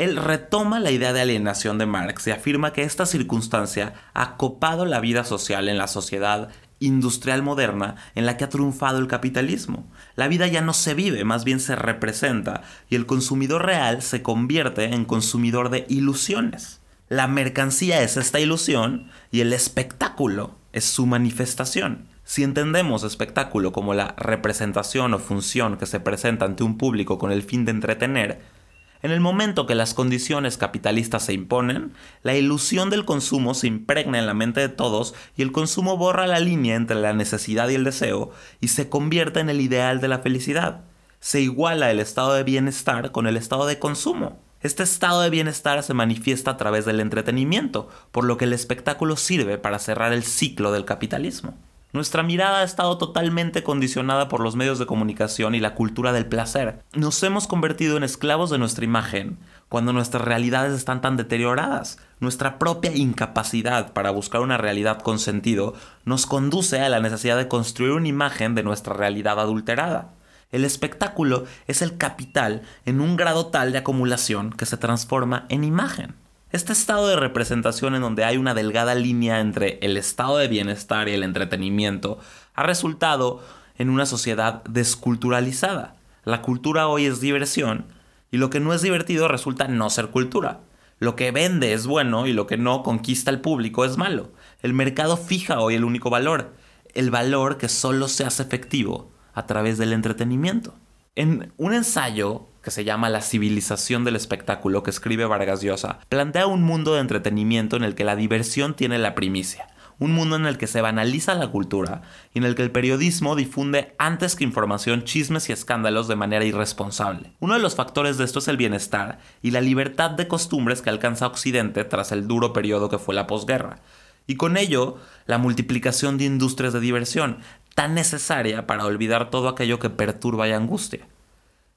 él 0.00 0.16
retoma 0.16 0.80
la 0.80 0.90
idea 0.90 1.12
de 1.12 1.20
alienación 1.20 1.76
de 1.76 1.84
Marx 1.84 2.26
y 2.26 2.30
afirma 2.30 2.72
que 2.72 2.84
esta 2.84 3.04
circunstancia 3.04 3.92
ha 4.14 4.38
copado 4.38 4.86
la 4.86 4.98
vida 4.98 5.24
social 5.24 5.68
en 5.68 5.76
la 5.76 5.88
sociedad 5.88 6.48
industrial 6.78 7.42
moderna 7.42 7.96
en 8.14 8.24
la 8.24 8.38
que 8.38 8.44
ha 8.44 8.48
triunfado 8.48 8.98
el 8.98 9.08
capitalismo. 9.08 9.86
La 10.16 10.26
vida 10.26 10.46
ya 10.46 10.62
no 10.62 10.72
se 10.72 10.94
vive, 10.94 11.24
más 11.24 11.44
bien 11.44 11.60
se 11.60 11.76
representa, 11.76 12.62
y 12.88 12.96
el 12.96 13.04
consumidor 13.04 13.66
real 13.66 14.00
se 14.00 14.22
convierte 14.22 14.84
en 14.84 15.04
consumidor 15.04 15.68
de 15.68 15.84
ilusiones. 15.90 16.80
La 17.10 17.26
mercancía 17.26 18.00
es 18.00 18.16
esta 18.16 18.40
ilusión 18.40 19.10
y 19.30 19.40
el 19.40 19.52
espectáculo 19.52 20.54
es 20.72 20.86
su 20.86 21.04
manifestación. 21.04 22.08
Si 22.24 22.42
entendemos 22.42 23.02
espectáculo 23.02 23.72
como 23.72 23.92
la 23.92 24.14
representación 24.16 25.12
o 25.12 25.18
función 25.18 25.76
que 25.76 25.84
se 25.84 26.00
presenta 26.00 26.46
ante 26.46 26.62
un 26.62 26.78
público 26.78 27.18
con 27.18 27.32
el 27.32 27.42
fin 27.42 27.66
de 27.66 27.72
entretener, 27.72 28.59
en 29.02 29.10
el 29.10 29.20
momento 29.20 29.66
que 29.66 29.74
las 29.74 29.94
condiciones 29.94 30.56
capitalistas 30.56 31.24
se 31.24 31.32
imponen, 31.32 31.92
la 32.22 32.36
ilusión 32.36 32.90
del 32.90 33.04
consumo 33.04 33.54
se 33.54 33.66
impregna 33.66 34.18
en 34.18 34.26
la 34.26 34.34
mente 34.34 34.60
de 34.60 34.68
todos 34.68 35.14
y 35.36 35.42
el 35.42 35.52
consumo 35.52 35.96
borra 35.96 36.26
la 36.26 36.40
línea 36.40 36.76
entre 36.76 36.96
la 36.96 37.12
necesidad 37.12 37.68
y 37.68 37.74
el 37.74 37.84
deseo 37.84 38.30
y 38.60 38.68
se 38.68 38.88
convierte 38.88 39.40
en 39.40 39.48
el 39.48 39.60
ideal 39.60 40.00
de 40.00 40.08
la 40.08 40.18
felicidad. 40.18 40.82
Se 41.18 41.40
iguala 41.40 41.90
el 41.90 42.00
estado 42.00 42.34
de 42.34 42.42
bienestar 42.42 43.12
con 43.12 43.26
el 43.26 43.36
estado 43.36 43.66
de 43.66 43.78
consumo. 43.78 44.40
Este 44.60 44.82
estado 44.82 45.22
de 45.22 45.30
bienestar 45.30 45.82
se 45.82 45.94
manifiesta 45.94 46.50
a 46.50 46.56
través 46.58 46.84
del 46.84 47.00
entretenimiento, 47.00 47.88
por 48.12 48.24
lo 48.24 48.36
que 48.36 48.44
el 48.44 48.52
espectáculo 48.52 49.16
sirve 49.16 49.56
para 49.56 49.78
cerrar 49.78 50.12
el 50.12 50.22
ciclo 50.22 50.72
del 50.72 50.84
capitalismo. 50.84 51.56
Nuestra 51.92 52.22
mirada 52.22 52.60
ha 52.60 52.62
estado 52.62 52.98
totalmente 52.98 53.64
condicionada 53.64 54.28
por 54.28 54.40
los 54.40 54.54
medios 54.54 54.78
de 54.78 54.86
comunicación 54.86 55.56
y 55.56 55.60
la 55.60 55.74
cultura 55.74 56.12
del 56.12 56.26
placer. 56.26 56.84
Nos 56.94 57.20
hemos 57.24 57.48
convertido 57.48 57.96
en 57.96 58.04
esclavos 58.04 58.48
de 58.50 58.58
nuestra 58.58 58.84
imagen 58.84 59.38
cuando 59.68 59.92
nuestras 59.92 60.24
realidades 60.24 60.72
están 60.72 61.00
tan 61.00 61.16
deterioradas. 61.16 61.98
Nuestra 62.20 62.60
propia 62.60 62.94
incapacidad 62.94 63.92
para 63.92 64.12
buscar 64.12 64.40
una 64.40 64.56
realidad 64.56 65.00
con 65.02 65.18
sentido 65.18 65.74
nos 66.04 66.26
conduce 66.26 66.78
a 66.80 66.88
la 66.88 67.00
necesidad 67.00 67.36
de 67.36 67.48
construir 67.48 67.92
una 67.92 68.06
imagen 68.06 68.54
de 68.54 68.62
nuestra 68.62 68.94
realidad 68.94 69.40
adulterada. 69.40 70.12
El 70.52 70.64
espectáculo 70.64 71.44
es 71.66 71.82
el 71.82 71.96
capital 71.96 72.62
en 72.84 73.00
un 73.00 73.16
grado 73.16 73.46
tal 73.46 73.72
de 73.72 73.78
acumulación 73.78 74.52
que 74.52 74.66
se 74.66 74.76
transforma 74.76 75.46
en 75.48 75.64
imagen. 75.64 76.14
Este 76.52 76.72
estado 76.72 77.06
de 77.06 77.14
representación 77.14 77.94
en 77.94 78.02
donde 78.02 78.24
hay 78.24 78.36
una 78.36 78.54
delgada 78.54 78.96
línea 78.96 79.38
entre 79.38 79.78
el 79.82 79.96
estado 79.96 80.36
de 80.36 80.48
bienestar 80.48 81.08
y 81.08 81.12
el 81.12 81.22
entretenimiento 81.22 82.18
ha 82.54 82.64
resultado 82.64 83.40
en 83.78 83.88
una 83.88 84.04
sociedad 84.04 84.64
desculturalizada. 84.64 85.94
La 86.24 86.42
cultura 86.42 86.88
hoy 86.88 87.06
es 87.06 87.20
diversión 87.20 87.86
y 88.32 88.38
lo 88.38 88.50
que 88.50 88.58
no 88.58 88.74
es 88.74 88.82
divertido 88.82 89.28
resulta 89.28 89.68
no 89.68 89.90
ser 89.90 90.08
cultura. 90.08 90.58
Lo 90.98 91.14
que 91.14 91.30
vende 91.30 91.72
es 91.72 91.86
bueno 91.86 92.26
y 92.26 92.32
lo 92.32 92.48
que 92.48 92.56
no 92.56 92.82
conquista 92.82 93.30
al 93.30 93.40
público 93.40 93.84
es 93.84 93.96
malo. 93.96 94.32
El 94.60 94.72
mercado 94.72 95.16
fija 95.16 95.60
hoy 95.60 95.76
el 95.76 95.84
único 95.84 96.10
valor. 96.10 96.52
el 96.94 97.12
valor 97.12 97.58
que 97.58 97.68
solo 97.68 98.08
se 98.08 98.24
hace 98.24 98.42
efectivo 98.42 99.12
a 99.34 99.46
través 99.46 99.78
del 99.78 99.92
entretenimiento. 99.92 100.74
En 101.14 101.52
un 101.56 101.74
ensayo 101.74 102.49
que 102.62 102.70
se 102.70 102.84
llama 102.84 103.08
La 103.08 103.22
civilización 103.22 104.04
del 104.04 104.16
espectáculo 104.16 104.82
que 104.82 104.90
escribe 104.90 105.24
Vargas 105.24 105.62
Llosa, 105.62 106.00
plantea 106.08 106.46
un 106.46 106.62
mundo 106.62 106.94
de 106.94 107.00
entretenimiento 107.00 107.76
en 107.76 107.84
el 107.84 107.94
que 107.94 108.04
la 108.04 108.16
diversión 108.16 108.74
tiene 108.74 108.98
la 108.98 109.14
primicia 109.14 109.66
un 110.00 110.12
mundo 110.12 110.34
en 110.34 110.46
el 110.46 110.58
que 110.58 110.66
se 110.66 110.80
banaliza 110.80 111.34
la 111.34 111.48
cultura 111.48 112.02
y 112.34 112.38
en 112.38 112.44
el 112.44 112.56
que 112.56 112.62
el 112.62 112.72
periodismo 112.72 113.36
difunde 113.36 113.94
antes 113.98 114.34
que 114.34 114.44
información 114.44 115.04
chismes 115.04 115.48
y 115.48 115.52
escándalos 115.52 116.08
de 116.08 116.16
manera 116.16 116.44
irresponsable. 116.44 117.34
Uno 117.38 117.54
de 117.54 117.60
los 117.60 117.76
factores 117.76 118.16
de 118.16 118.24
esto 118.24 118.40
es 118.40 118.48
el 118.48 118.56
bienestar 118.56 119.18
y 119.42 119.50
la 119.50 119.60
libertad 119.60 120.10
de 120.10 120.26
costumbres 120.26 120.80
que 120.80 120.90
alcanza 120.90 121.26
Occidente 121.26 121.84
tras 121.84 122.12
el 122.12 122.26
duro 122.26 122.54
periodo 122.54 122.88
que 122.88 122.98
fue 122.98 123.14
la 123.14 123.26
posguerra. 123.26 123.80
Y 124.26 124.36
con 124.36 124.56
ello, 124.56 124.96
la 125.26 125.38
multiplicación 125.38 126.16
de 126.16 126.24
industrias 126.24 126.72
de 126.72 126.80
diversión, 126.80 127.38
tan 127.74 127.94
necesaria 127.94 128.66
para 128.66 128.86
olvidar 128.86 129.28
todo 129.28 129.48
aquello 129.48 129.78
que 129.78 129.90
perturba 129.90 130.48
y 130.48 130.52
angustia. 130.52 131.08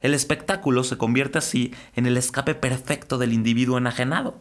El 0.03 0.13
espectáculo 0.13 0.83
se 0.83 0.97
convierte 0.97 1.37
así 1.37 1.73
en 1.95 2.05
el 2.05 2.17
escape 2.17 2.55
perfecto 2.55 3.17
del 3.17 3.31
individuo 3.31 3.77
enajenado. 3.77 4.37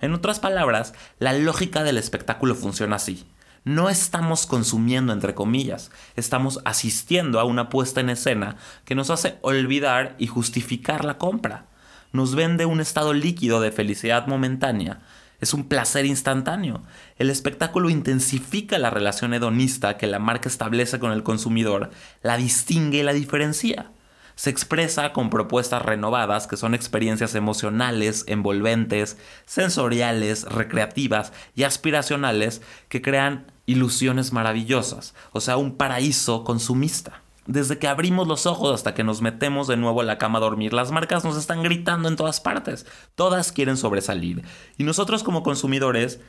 En 0.00 0.14
otras 0.14 0.38
palabras, 0.38 0.94
la 1.18 1.32
lógica 1.32 1.82
del 1.82 1.98
espectáculo 1.98 2.54
funciona 2.54 2.94
así. 2.94 3.26
No 3.64 3.90
estamos 3.90 4.46
consumiendo, 4.46 5.12
entre 5.12 5.34
comillas, 5.34 5.90
estamos 6.14 6.60
asistiendo 6.64 7.40
a 7.40 7.44
una 7.44 7.70
puesta 7.70 8.00
en 8.00 8.08
escena 8.08 8.54
que 8.84 8.94
nos 8.94 9.10
hace 9.10 9.36
olvidar 9.40 10.14
y 10.16 10.28
justificar 10.28 11.04
la 11.04 11.18
compra. 11.18 11.66
Nos 12.12 12.36
vende 12.36 12.64
un 12.64 12.80
estado 12.80 13.14
líquido 13.14 13.60
de 13.60 13.72
felicidad 13.72 14.28
momentánea. 14.28 15.00
Es 15.40 15.54
un 15.54 15.64
placer 15.64 16.06
instantáneo. 16.06 16.84
El 17.18 17.30
espectáculo 17.30 17.90
intensifica 17.90 18.78
la 18.78 18.90
relación 18.90 19.34
hedonista 19.34 19.96
que 19.96 20.06
la 20.06 20.20
marca 20.20 20.48
establece 20.48 21.00
con 21.00 21.10
el 21.10 21.24
consumidor, 21.24 21.90
la 22.22 22.36
distingue 22.36 22.98
y 22.98 23.02
la 23.02 23.12
diferencia 23.12 23.90
se 24.34 24.50
expresa 24.50 25.12
con 25.12 25.30
propuestas 25.30 25.82
renovadas 25.82 26.46
que 26.46 26.56
son 26.56 26.74
experiencias 26.74 27.34
emocionales, 27.34 28.24
envolventes, 28.26 29.16
sensoriales, 29.46 30.44
recreativas 30.44 31.32
y 31.54 31.64
aspiracionales 31.64 32.62
que 32.88 33.02
crean 33.02 33.46
ilusiones 33.66 34.32
maravillosas, 34.32 35.14
o 35.32 35.40
sea, 35.40 35.56
un 35.56 35.76
paraíso 35.76 36.44
consumista. 36.44 37.22
Desde 37.46 37.78
que 37.78 37.88
abrimos 37.88 38.26
los 38.26 38.46
ojos 38.46 38.74
hasta 38.74 38.94
que 38.94 39.04
nos 39.04 39.20
metemos 39.20 39.68
de 39.68 39.76
nuevo 39.76 40.00
a 40.00 40.04
la 40.04 40.16
cama 40.16 40.38
a 40.38 40.40
dormir, 40.40 40.72
las 40.72 40.90
marcas 40.92 41.24
nos 41.24 41.36
están 41.36 41.62
gritando 41.62 42.08
en 42.08 42.16
todas 42.16 42.40
partes. 42.40 42.86
Todas 43.14 43.52
quieren 43.52 43.76
sobresalir. 43.76 44.42
Y 44.78 44.84
nosotros 44.84 45.22
como 45.22 45.42
consumidores 45.42 46.20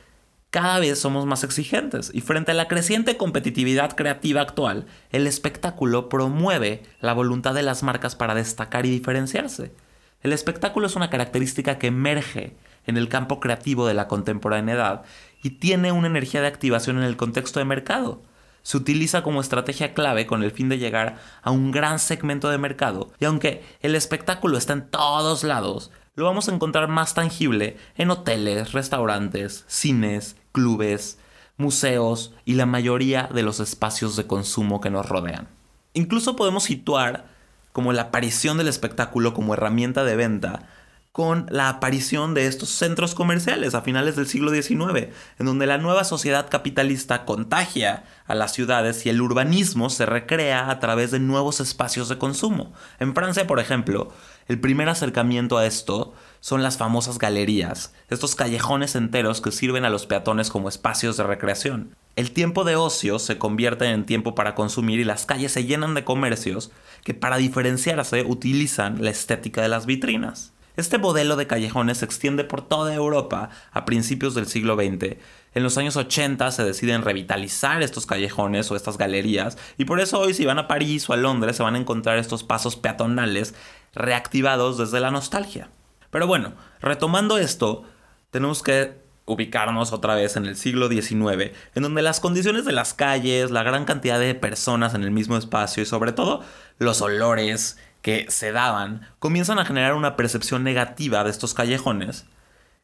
cada 0.56 0.78
vez 0.78 0.98
somos 0.98 1.26
más 1.26 1.44
exigentes 1.44 2.10
y 2.14 2.22
frente 2.22 2.52
a 2.52 2.54
la 2.54 2.66
creciente 2.66 3.18
competitividad 3.18 3.94
creativa 3.94 4.40
actual, 4.40 4.86
el 5.10 5.26
espectáculo 5.26 6.08
promueve 6.08 6.82
la 7.02 7.12
voluntad 7.12 7.52
de 7.52 7.62
las 7.62 7.82
marcas 7.82 8.16
para 8.16 8.34
destacar 8.34 8.86
y 8.86 8.90
diferenciarse. 8.90 9.74
El 10.22 10.32
espectáculo 10.32 10.86
es 10.86 10.96
una 10.96 11.10
característica 11.10 11.76
que 11.76 11.88
emerge 11.88 12.56
en 12.86 12.96
el 12.96 13.10
campo 13.10 13.38
creativo 13.38 13.86
de 13.86 13.92
la 13.92 14.08
contemporaneidad 14.08 15.02
y 15.42 15.50
tiene 15.50 15.92
una 15.92 16.06
energía 16.06 16.40
de 16.40 16.46
activación 16.46 16.96
en 16.96 17.04
el 17.04 17.18
contexto 17.18 17.58
de 17.58 17.66
mercado. 17.66 18.22
Se 18.62 18.78
utiliza 18.78 19.22
como 19.22 19.42
estrategia 19.42 19.92
clave 19.92 20.24
con 20.24 20.42
el 20.42 20.52
fin 20.52 20.70
de 20.70 20.78
llegar 20.78 21.18
a 21.42 21.50
un 21.50 21.70
gran 21.70 21.98
segmento 21.98 22.48
de 22.48 22.56
mercado 22.56 23.12
y 23.20 23.26
aunque 23.26 23.62
el 23.82 23.94
espectáculo 23.94 24.56
está 24.56 24.72
en 24.72 24.88
todos 24.88 25.44
lados, 25.44 25.90
lo 26.16 26.24
vamos 26.24 26.48
a 26.48 26.54
encontrar 26.54 26.88
más 26.88 27.12
tangible 27.12 27.76
en 27.94 28.10
hoteles, 28.10 28.72
restaurantes, 28.72 29.66
cines, 29.68 30.36
clubes, 30.56 31.18
museos 31.58 32.32
y 32.46 32.54
la 32.54 32.64
mayoría 32.64 33.28
de 33.30 33.42
los 33.42 33.60
espacios 33.60 34.16
de 34.16 34.26
consumo 34.26 34.80
que 34.80 34.88
nos 34.88 35.06
rodean. 35.06 35.48
Incluso 35.92 36.34
podemos 36.34 36.64
situar 36.64 37.26
como 37.74 37.92
la 37.92 38.02
aparición 38.02 38.56
del 38.56 38.68
espectáculo 38.68 39.34
como 39.34 39.52
herramienta 39.52 40.02
de 40.02 40.16
venta 40.16 40.66
con 41.12 41.46
la 41.50 41.68
aparición 41.68 42.32
de 42.32 42.46
estos 42.46 42.70
centros 42.70 43.14
comerciales 43.14 43.74
a 43.74 43.82
finales 43.82 44.16
del 44.16 44.26
siglo 44.26 44.50
XIX, 44.50 45.08
en 45.38 45.46
donde 45.46 45.66
la 45.66 45.76
nueva 45.76 46.04
sociedad 46.04 46.48
capitalista 46.50 47.26
contagia 47.26 48.04
a 48.26 48.34
las 48.34 48.52
ciudades 48.52 49.04
y 49.04 49.10
el 49.10 49.20
urbanismo 49.20 49.90
se 49.90 50.06
recrea 50.06 50.70
a 50.70 50.80
través 50.80 51.10
de 51.10 51.18
nuevos 51.18 51.60
espacios 51.60 52.08
de 52.08 52.16
consumo. 52.16 52.72
En 52.98 53.14
Francia, 53.14 53.46
por 53.46 53.60
ejemplo, 53.60 54.10
el 54.48 54.58
primer 54.58 54.88
acercamiento 54.88 55.58
a 55.58 55.66
esto 55.66 56.14
son 56.40 56.62
las 56.62 56.76
famosas 56.76 57.18
galerías, 57.18 57.92
estos 58.10 58.34
callejones 58.34 58.94
enteros 58.94 59.40
que 59.40 59.52
sirven 59.52 59.84
a 59.84 59.90
los 59.90 60.06
peatones 60.06 60.50
como 60.50 60.68
espacios 60.68 61.16
de 61.16 61.24
recreación. 61.24 61.96
El 62.16 62.32
tiempo 62.32 62.64
de 62.64 62.76
ocio 62.76 63.18
se 63.18 63.38
convierte 63.38 63.86
en 63.86 64.06
tiempo 64.06 64.34
para 64.34 64.54
consumir 64.54 65.00
y 65.00 65.04
las 65.04 65.26
calles 65.26 65.52
se 65.52 65.64
llenan 65.64 65.94
de 65.94 66.04
comercios 66.04 66.70
que 67.04 67.14
para 67.14 67.36
diferenciarse 67.36 68.24
utilizan 68.26 69.04
la 69.04 69.10
estética 69.10 69.60
de 69.62 69.68
las 69.68 69.86
vitrinas. 69.86 70.52
Este 70.76 70.98
modelo 70.98 71.36
de 71.36 71.46
callejones 71.46 71.98
se 71.98 72.04
extiende 72.04 72.44
por 72.44 72.60
toda 72.60 72.94
Europa 72.94 73.48
a 73.72 73.86
principios 73.86 74.34
del 74.34 74.46
siglo 74.46 74.76
XX. 74.76 75.16
En 75.54 75.62
los 75.62 75.78
años 75.78 75.96
80 75.96 76.50
se 76.50 76.64
deciden 76.64 77.00
revitalizar 77.00 77.82
estos 77.82 78.04
callejones 78.04 78.70
o 78.70 78.76
estas 78.76 78.98
galerías 78.98 79.56
y 79.78 79.86
por 79.86 80.00
eso 80.00 80.20
hoy 80.20 80.34
si 80.34 80.44
van 80.44 80.58
a 80.58 80.68
París 80.68 81.08
o 81.08 81.14
a 81.14 81.16
Londres 81.16 81.56
se 81.56 81.62
van 81.62 81.76
a 81.76 81.78
encontrar 81.78 82.18
estos 82.18 82.44
pasos 82.44 82.76
peatonales 82.76 83.54
reactivados 83.94 84.76
desde 84.76 85.00
la 85.00 85.10
nostalgia. 85.10 85.70
Pero 86.16 86.26
bueno, 86.26 86.54
retomando 86.80 87.36
esto, 87.36 87.82
tenemos 88.30 88.62
que 88.62 88.96
ubicarnos 89.26 89.92
otra 89.92 90.14
vez 90.14 90.36
en 90.36 90.46
el 90.46 90.56
siglo 90.56 90.88
XIX, 90.88 91.52
en 91.74 91.82
donde 91.82 92.00
las 92.00 92.20
condiciones 92.20 92.64
de 92.64 92.72
las 92.72 92.94
calles, 92.94 93.50
la 93.50 93.62
gran 93.62 93.84
cantidad 93.84 94.18
de 94.18 94.34
personas 94.34 94.94
en 94.94 95.02
el 95.02 95.10
mismo 95.10 95.36
espacio 95.36 95.82
y 95.82 95.84
sobre 95.84 96.12
todo 96.12 96.42
los 96.78 97.02
olores 97.02 97.76
que 98.00 98.24
se 98.30 98.50
daban, 98.50 99.06
comienzan 99.18 99.58
a 99.58 99.66
generar 99.66 99.92
una 99.92 100.16
percepción 100.16 100.64
negativa 100.64 101.22
de 101.22 101.28
estos 101.28 101.52
callejones 101.52 102.24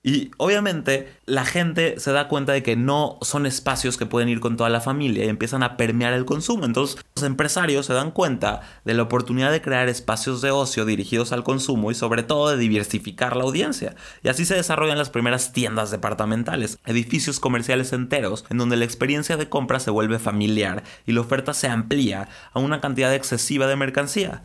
y 0.05 0.33
obviamente 0.37 1.15
la 1.27 1.45
gente 1.45 2.01
se 2.01 2.11
da 2.11 2.27
cuenta 2.27 2.53
de 2.53 2.65
que 2.65 2.75
no 2.75 3.19
son 3.23 3.47
espacios 3.47 3.97
que 3.97 4.07
pueden 4.07 4.29
ir 4.29 4.41
con 4.41 4.57
toda 4.57 4.69
la 4.69 4.81
familia 4.81 5.25
y 5.25 5.29
empiezan 5.29 5.63
a 5.63 5.77
permear 5.77 6.13
el 6.13 6.25
consumo. 6.25 6.65
Entonces 6.65 7.05
los 7.15 7.25
empresarios 7.25 7.87
se 7.87 7.93
dan 7.93 8.11
cuenta 8.11 8.63
de 8.85 8.95
la 8.95 9.05
oportunidad 9.05 9.53
de 9.53 9.63
crear 9.63 9.89
espacios 9.89 10.43
de 10.43 10.51
ocio 10.51 10.85
dirigidos 10.85 11.31
al 11.31 11.45
consumo 11.45 11.93
y 11.93 11.95
sobre 11.95 12.25
todo 12.25 12.51
de 12.51 12.57
diversificar 12.57 13.37
la 13.37 13.45
audiencia. 13.45 13.95
Y 14.25 14.29
así 14.29 14.45
se 14.45 14.57
desarrollan 14.57 14.99
las 14.99 15.11
primeras 15.11 15.53
tiendas 15.53 15.93
departamentales, 15.93 16.79
edificios 16.85 17.39
comerciales 17.39 17.93
enteros 17.93 18.45
en 18.51 18.59
donde 18.59 18.77
la 18.77 18.85
experiencia 18.85 19.37
de 19.37 19.49
compra 19.49 19.79
se 19.79 19.93
vuelve 19.93 20.19
familiar 20.19 20.83
y 21.07 21.13
la 21.13 21.21
oferta 21.21 21.55
se 21.55 21.69
amplía 21.69 22.29
a 22.53 22.59
una 22.59 22.81
cantidad 22.81 23.15
excesiva 23.15 23.69
de 23.69 23.77
mercancía. 23.77 24.43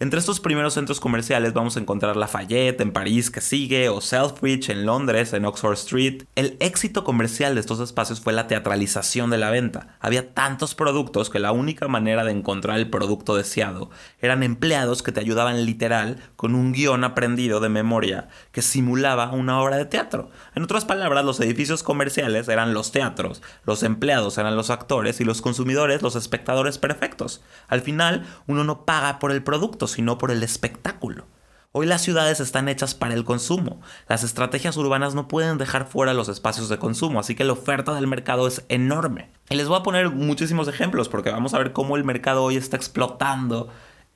Entre 0.00 0.20
estos 0.20 0.38
primeros 0.38 0.74
centros 0.74 1.00
comerciales 1.00 1.54
vamos 1.54 1.76
a 1.76 1.80
encontrar 1.80 2.16
Lafayette 2.16 2.82
en 2.82 2.92
París 2.92 3.32
que 3.32 3.40
sigue 3.40 3.88
o 3.88 4.00
Selfridge 4.00 4.70
en 4.70 4.86
Londres 4.86 5.32
en 5.32 5.44
Oxford 5.44 5.72
Street. 5.72 6.22
El 6.36 6.56
éxito 6.60 7.02
comercial 7.02 7.54
de 7.56 7.60
estos 7.60 7.80
espacios 7.80 8.20
fue 8.20 8.32
la 8.32 8.46
teatralización 8.46 9.28
de 9.28 9.38
la 9.38 9.50
venta. 9.50 9.96
Había 9.98 10.32
tantos 10.34 10.76
productos 10.76 11.30
que 11.30 11.40
la 11.40 11.50
única 11.50 11.88
manera 11.88 12.22
de 12.22 12.30
encontrar 12.30 12.78
el 12.78 12.90
producto 12.90 13.34
deseado 13.34 13.90
eran 14.20 14.44
empleados 14.44 15.02
que 15.02 15.10
te 15.10 15.18
ayudaban 15.18 15.66
literal 15.66 16.18
con 16.36 16.54
un 16.54 16.70
guion 16.70 17.02
aprendido 17.02 17.58
de 17.58 17.68
memoria 17.68 18.28
que 18.52 18.62
simulaba 18.62 19.32
una 19.32 19.60
obra 19.60 19.78
de 19.78 19.86
teatro. 19.86 20.30
En 20.54 20.62
otras 20.62 20.84
palabras, 20.84 21.24
los 21.24 21.40
edificios 21.40 21.82
comerciales 21.82 22.46
eran 22.46 22.72
los 22.72 22.92
teatros, 22.92 23.42
los 23.64 23.82
empleados 23.82 24.38
eran 24.38 24.54
los 24.54 24.70
actores 24.70 25.20
y 25.20 25.24
los 25.24 25.42
consumidores 25.42 26.02
los 26.02 26.14
espectadores 26.14 26.78
perfectos. 26.78 27.42
Al 27.66 27.80
final, 27.80 28.24
uno 28.46 28.62
no 28.62 28.84
paga 28.84 29.18
por 29.18 29.32
el 29.32 29.42
producto, 29.42 29.87
sino 29.88 30.18
por 30.18 30.30
el 30.30 30.42
espectáculo. 30.42 31.26
Hoy 31.70 31.86
las 31.86 32.00
ciudades 32.00 32.40
están 32.40 32.66
hechas 32.68 32.94
para 32.94 33.12
el 33.12 33.24
consumo. 33.24 33.82
Las 34.08 34.24
estrategias 34.24 34.78
urbanas 34.78 35.14
no 35.14 35.28
pueden 35.28 35.58
dejar 35.58 35.86
fuera 35.86 36.14
los 36.14 36.30
espacios 36.30 36.70
de 36.70 36.78
consumo, 36.78 37.20
así 37.20 37.34
que 37.34 37.44
la 37.44 37.52
oferta 37.52 37.94
del 37.94 38.06
mercado 38.06 38.48
es 38.48 38.64
enorme. 38.70 39.30
Y 39.50 39.54
les 39.54 39.68
voy 39.68 39.78
a 39.78 39.82
poner 39.82 40.10
muchísimos 40.10 40.66
ejemplos 40.66 41.10
porque 41.10 41.30
vamos 41.30 41.52
a 41.52 41.58
ver 41.58 41.74
cómo 41.74 41.96
el 41.96 42.04
mercado 42.04 42.42
hoy 42.42 42.56
está 42.56 42.76
explotando 42.76 43.68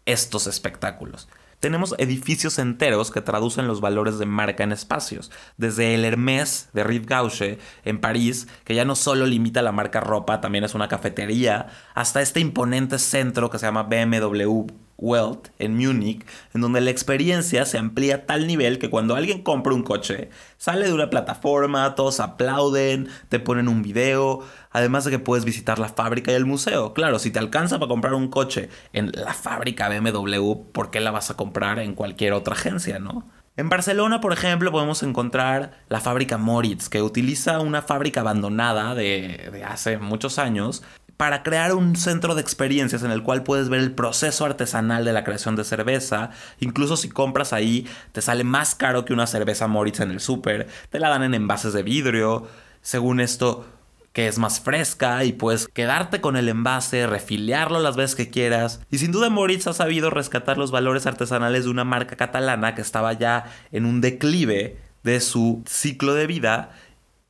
estos 0.06 0.46
espectáculos. 0.46 1.28
Tenemos 1.60 1.94
edificios 1.98 2.58
enteros 2.58 3.10
que 3.10 3.20
traducen 3.20 3.68
los 3.68 3.82
valores 3.82 4.18
de 4.18 4.26
marca 4.26 4.64
en 4.64 4.72
espacios, 4.72 5.30
desde 5.58 5.94
el 5.94 6.04
Hermès 6.04 6.70
de 6.72 6.84
Rive 6.84 7.04
Gauche 7.06 7.58
en 7.84 8.00
París, 8.00 8.48
que 8.64 8.74
ya 8.74 8.84
no 8.84 8.96
solo 8.96 9.26
limita 9.26 9.62
la 9.62 9.70
marca 9.70 10.00
ropa, 10.00 10.40
también 10.40 10.64
es 10.64 10.74
una 10.74 10.88
cafetería, 10.88 11.68
hasta 11.94 12.22
este 12.22 12.40
imponente 12.40 12.98
centro 12.98 13.50
que 13.50 13.58
se 13.58 13.66
llama 13.66 13.84
BMW 13.84 14.64
Welt 15.02 15.48
en 15.58 15.76
Múnich, 15.76 16.24
en 16.54 16.60
donde 16.60 16.80
la 16.80 16.90
experiencia 16.90 17.66
se 17.66 17.76
amplía 17.76 18.14
a 18.14 18.26
tal 18.26 18.46
nivel 18.46 18.78
que 18.78 18.88
cuando 18.88 19.16
alguien 19.16 19.42
compra 19.42 19.74
un 19.74 19.82
coche, 19.82 20.30
sale 20.56 20.86
de 20.86 20.94
una 20.94 21.10
plataforma, 21.10 21.94
todos 21.96 22.20
aplauden, 22.20 23.08
te 23.28 23.40
ponen 23.40 23.68
un 23.68 23.82
video, 23.82 24.40
además 24.70 25.04
de 25.04 25.10
que 25.10 25.18
puedes 25.18 25.44
visitar 25.44 25.78
la 25.78 25.88
fábrica 25.88 26.30
y 26.32 26.36
el 26.36 26.46
museo. 26.46 26.94
Claro, 26.94 27.18
si 27.18 27.30
te 27.30 27.40
alcanza 27.40 27.78
para 27.78 27.88
comprar 27.88 28.14
un 28.14 28.28
coche 28.28 28.70
en 28.92 29.10
la 29.12 29.34
fábrica 29.34 29.88
BMW, 29.88 30.70
¿por 30.72 30.90
qué 30.90 31.00
la 31.00 31.10
vas 31.10 31.30
a 31.30 31.36
comprar 31.36 31.80
en 31.80 31.94
cualquier 31.94 32.32
otra 32.32 32.54
agencia, 32.54 32.98
no? 32.98 33.26
En 33.54 33.68
Barcelona, 33.68 34.22
por 34.22 34.32
ejemplo, 34.32 34.72
podemos 34.72 35.02
encontrar 35.02 35.72
la 35.90 36.00
fábrica 36.00 36.38
Moritz, 36.38 36.88
que 36.88 37.02
utiliza 37.02 37.60
una 37.60 37.82
fábrica 37.82 38.20
abandonada 38.20 38.94
de, 38.94 39.50
de 39.52 39.62
hace 39.62 39.98
muchos 39.98 40.38
años 40.38 40.82
para 41.16 41.42
crear 41.42 41.74
un 41.74 41.96
centro 41.96 42.34
de 42.34 42.40
experiencias 42.40 43.02
en 43.02 43.10
el 43.10 43.22
cual 43.22 43.42
puedes 43.42 43.68
ver 43.68 43.80
el 43.80 43.92
proceso 43.92 44.44
artesanal 44.44 45.04
de 45.04 45.12
la 45.12 45.24
creación 45.24 45.56
de 45.56 45.64
cerveza. 45.64 46.30
Incluso 46.60 46.96
si 46.96 47.08
compras 47.08 47.52
ahí, 47.52 47.86
te 48.12 48.22
sale 48.22 48.44
más 48.44 48.74
caro 48.74 49.04
que 49.04 49.12
una 49.12 49.26
cerveza 49.26 49.68
Moritz 49.68 50.00
en 50.00 50.10
el 50.10 50.20
súper. 50.20 50.68
Te 50.90 50.98
la 50.98 51.08
dan 51.08 51.22
en 51.22 51.34
envases 51.34 51.72
de 51.72 51.82
vidrio. 51.82 52.48
Según 52.80 53.20
esto, 53.20 53.64
que 54.12 54.28
es 54.28 54.38
más 54.38 54.60
fresca 54.60 55.24
y 55.24 55.32
puedes 55.32 55.68
quedarte 55.68 56.20
con 56.20 56.36
el 56.36 56.48
envase, 56.48 57.06
refiliarlo 57.06 57.80
las 57.80 57.96
veces 57.96 58.14
que 58.14 58.30
quieras. 58.30 58.80
Y 58.90 58.98
sin 58.98 59.12
duda 59.12 59.30
Moritz 59.30 59.66
ha 59.66 59.72
sabido 59.72 60.10
rescatar 60.10 60.58
los 60.58 60.70
valores 60.70 61.06
artesanales 61.06 61.64
de 61.64 61.70
una 61.70 61.84
marca 61.84 62.16
catalana 62.16 62.74
que 62.74 62.82
estaba 62.82 63.12
ya 63.14 63.44
en 63.70 63.86
un 63.86 64.00
declive 64.00 64.76
de 65.02 65.20
su 65.20 65.62
ciclo 65.66 66.14
de 66.14 66.26
vida 66.26 66.70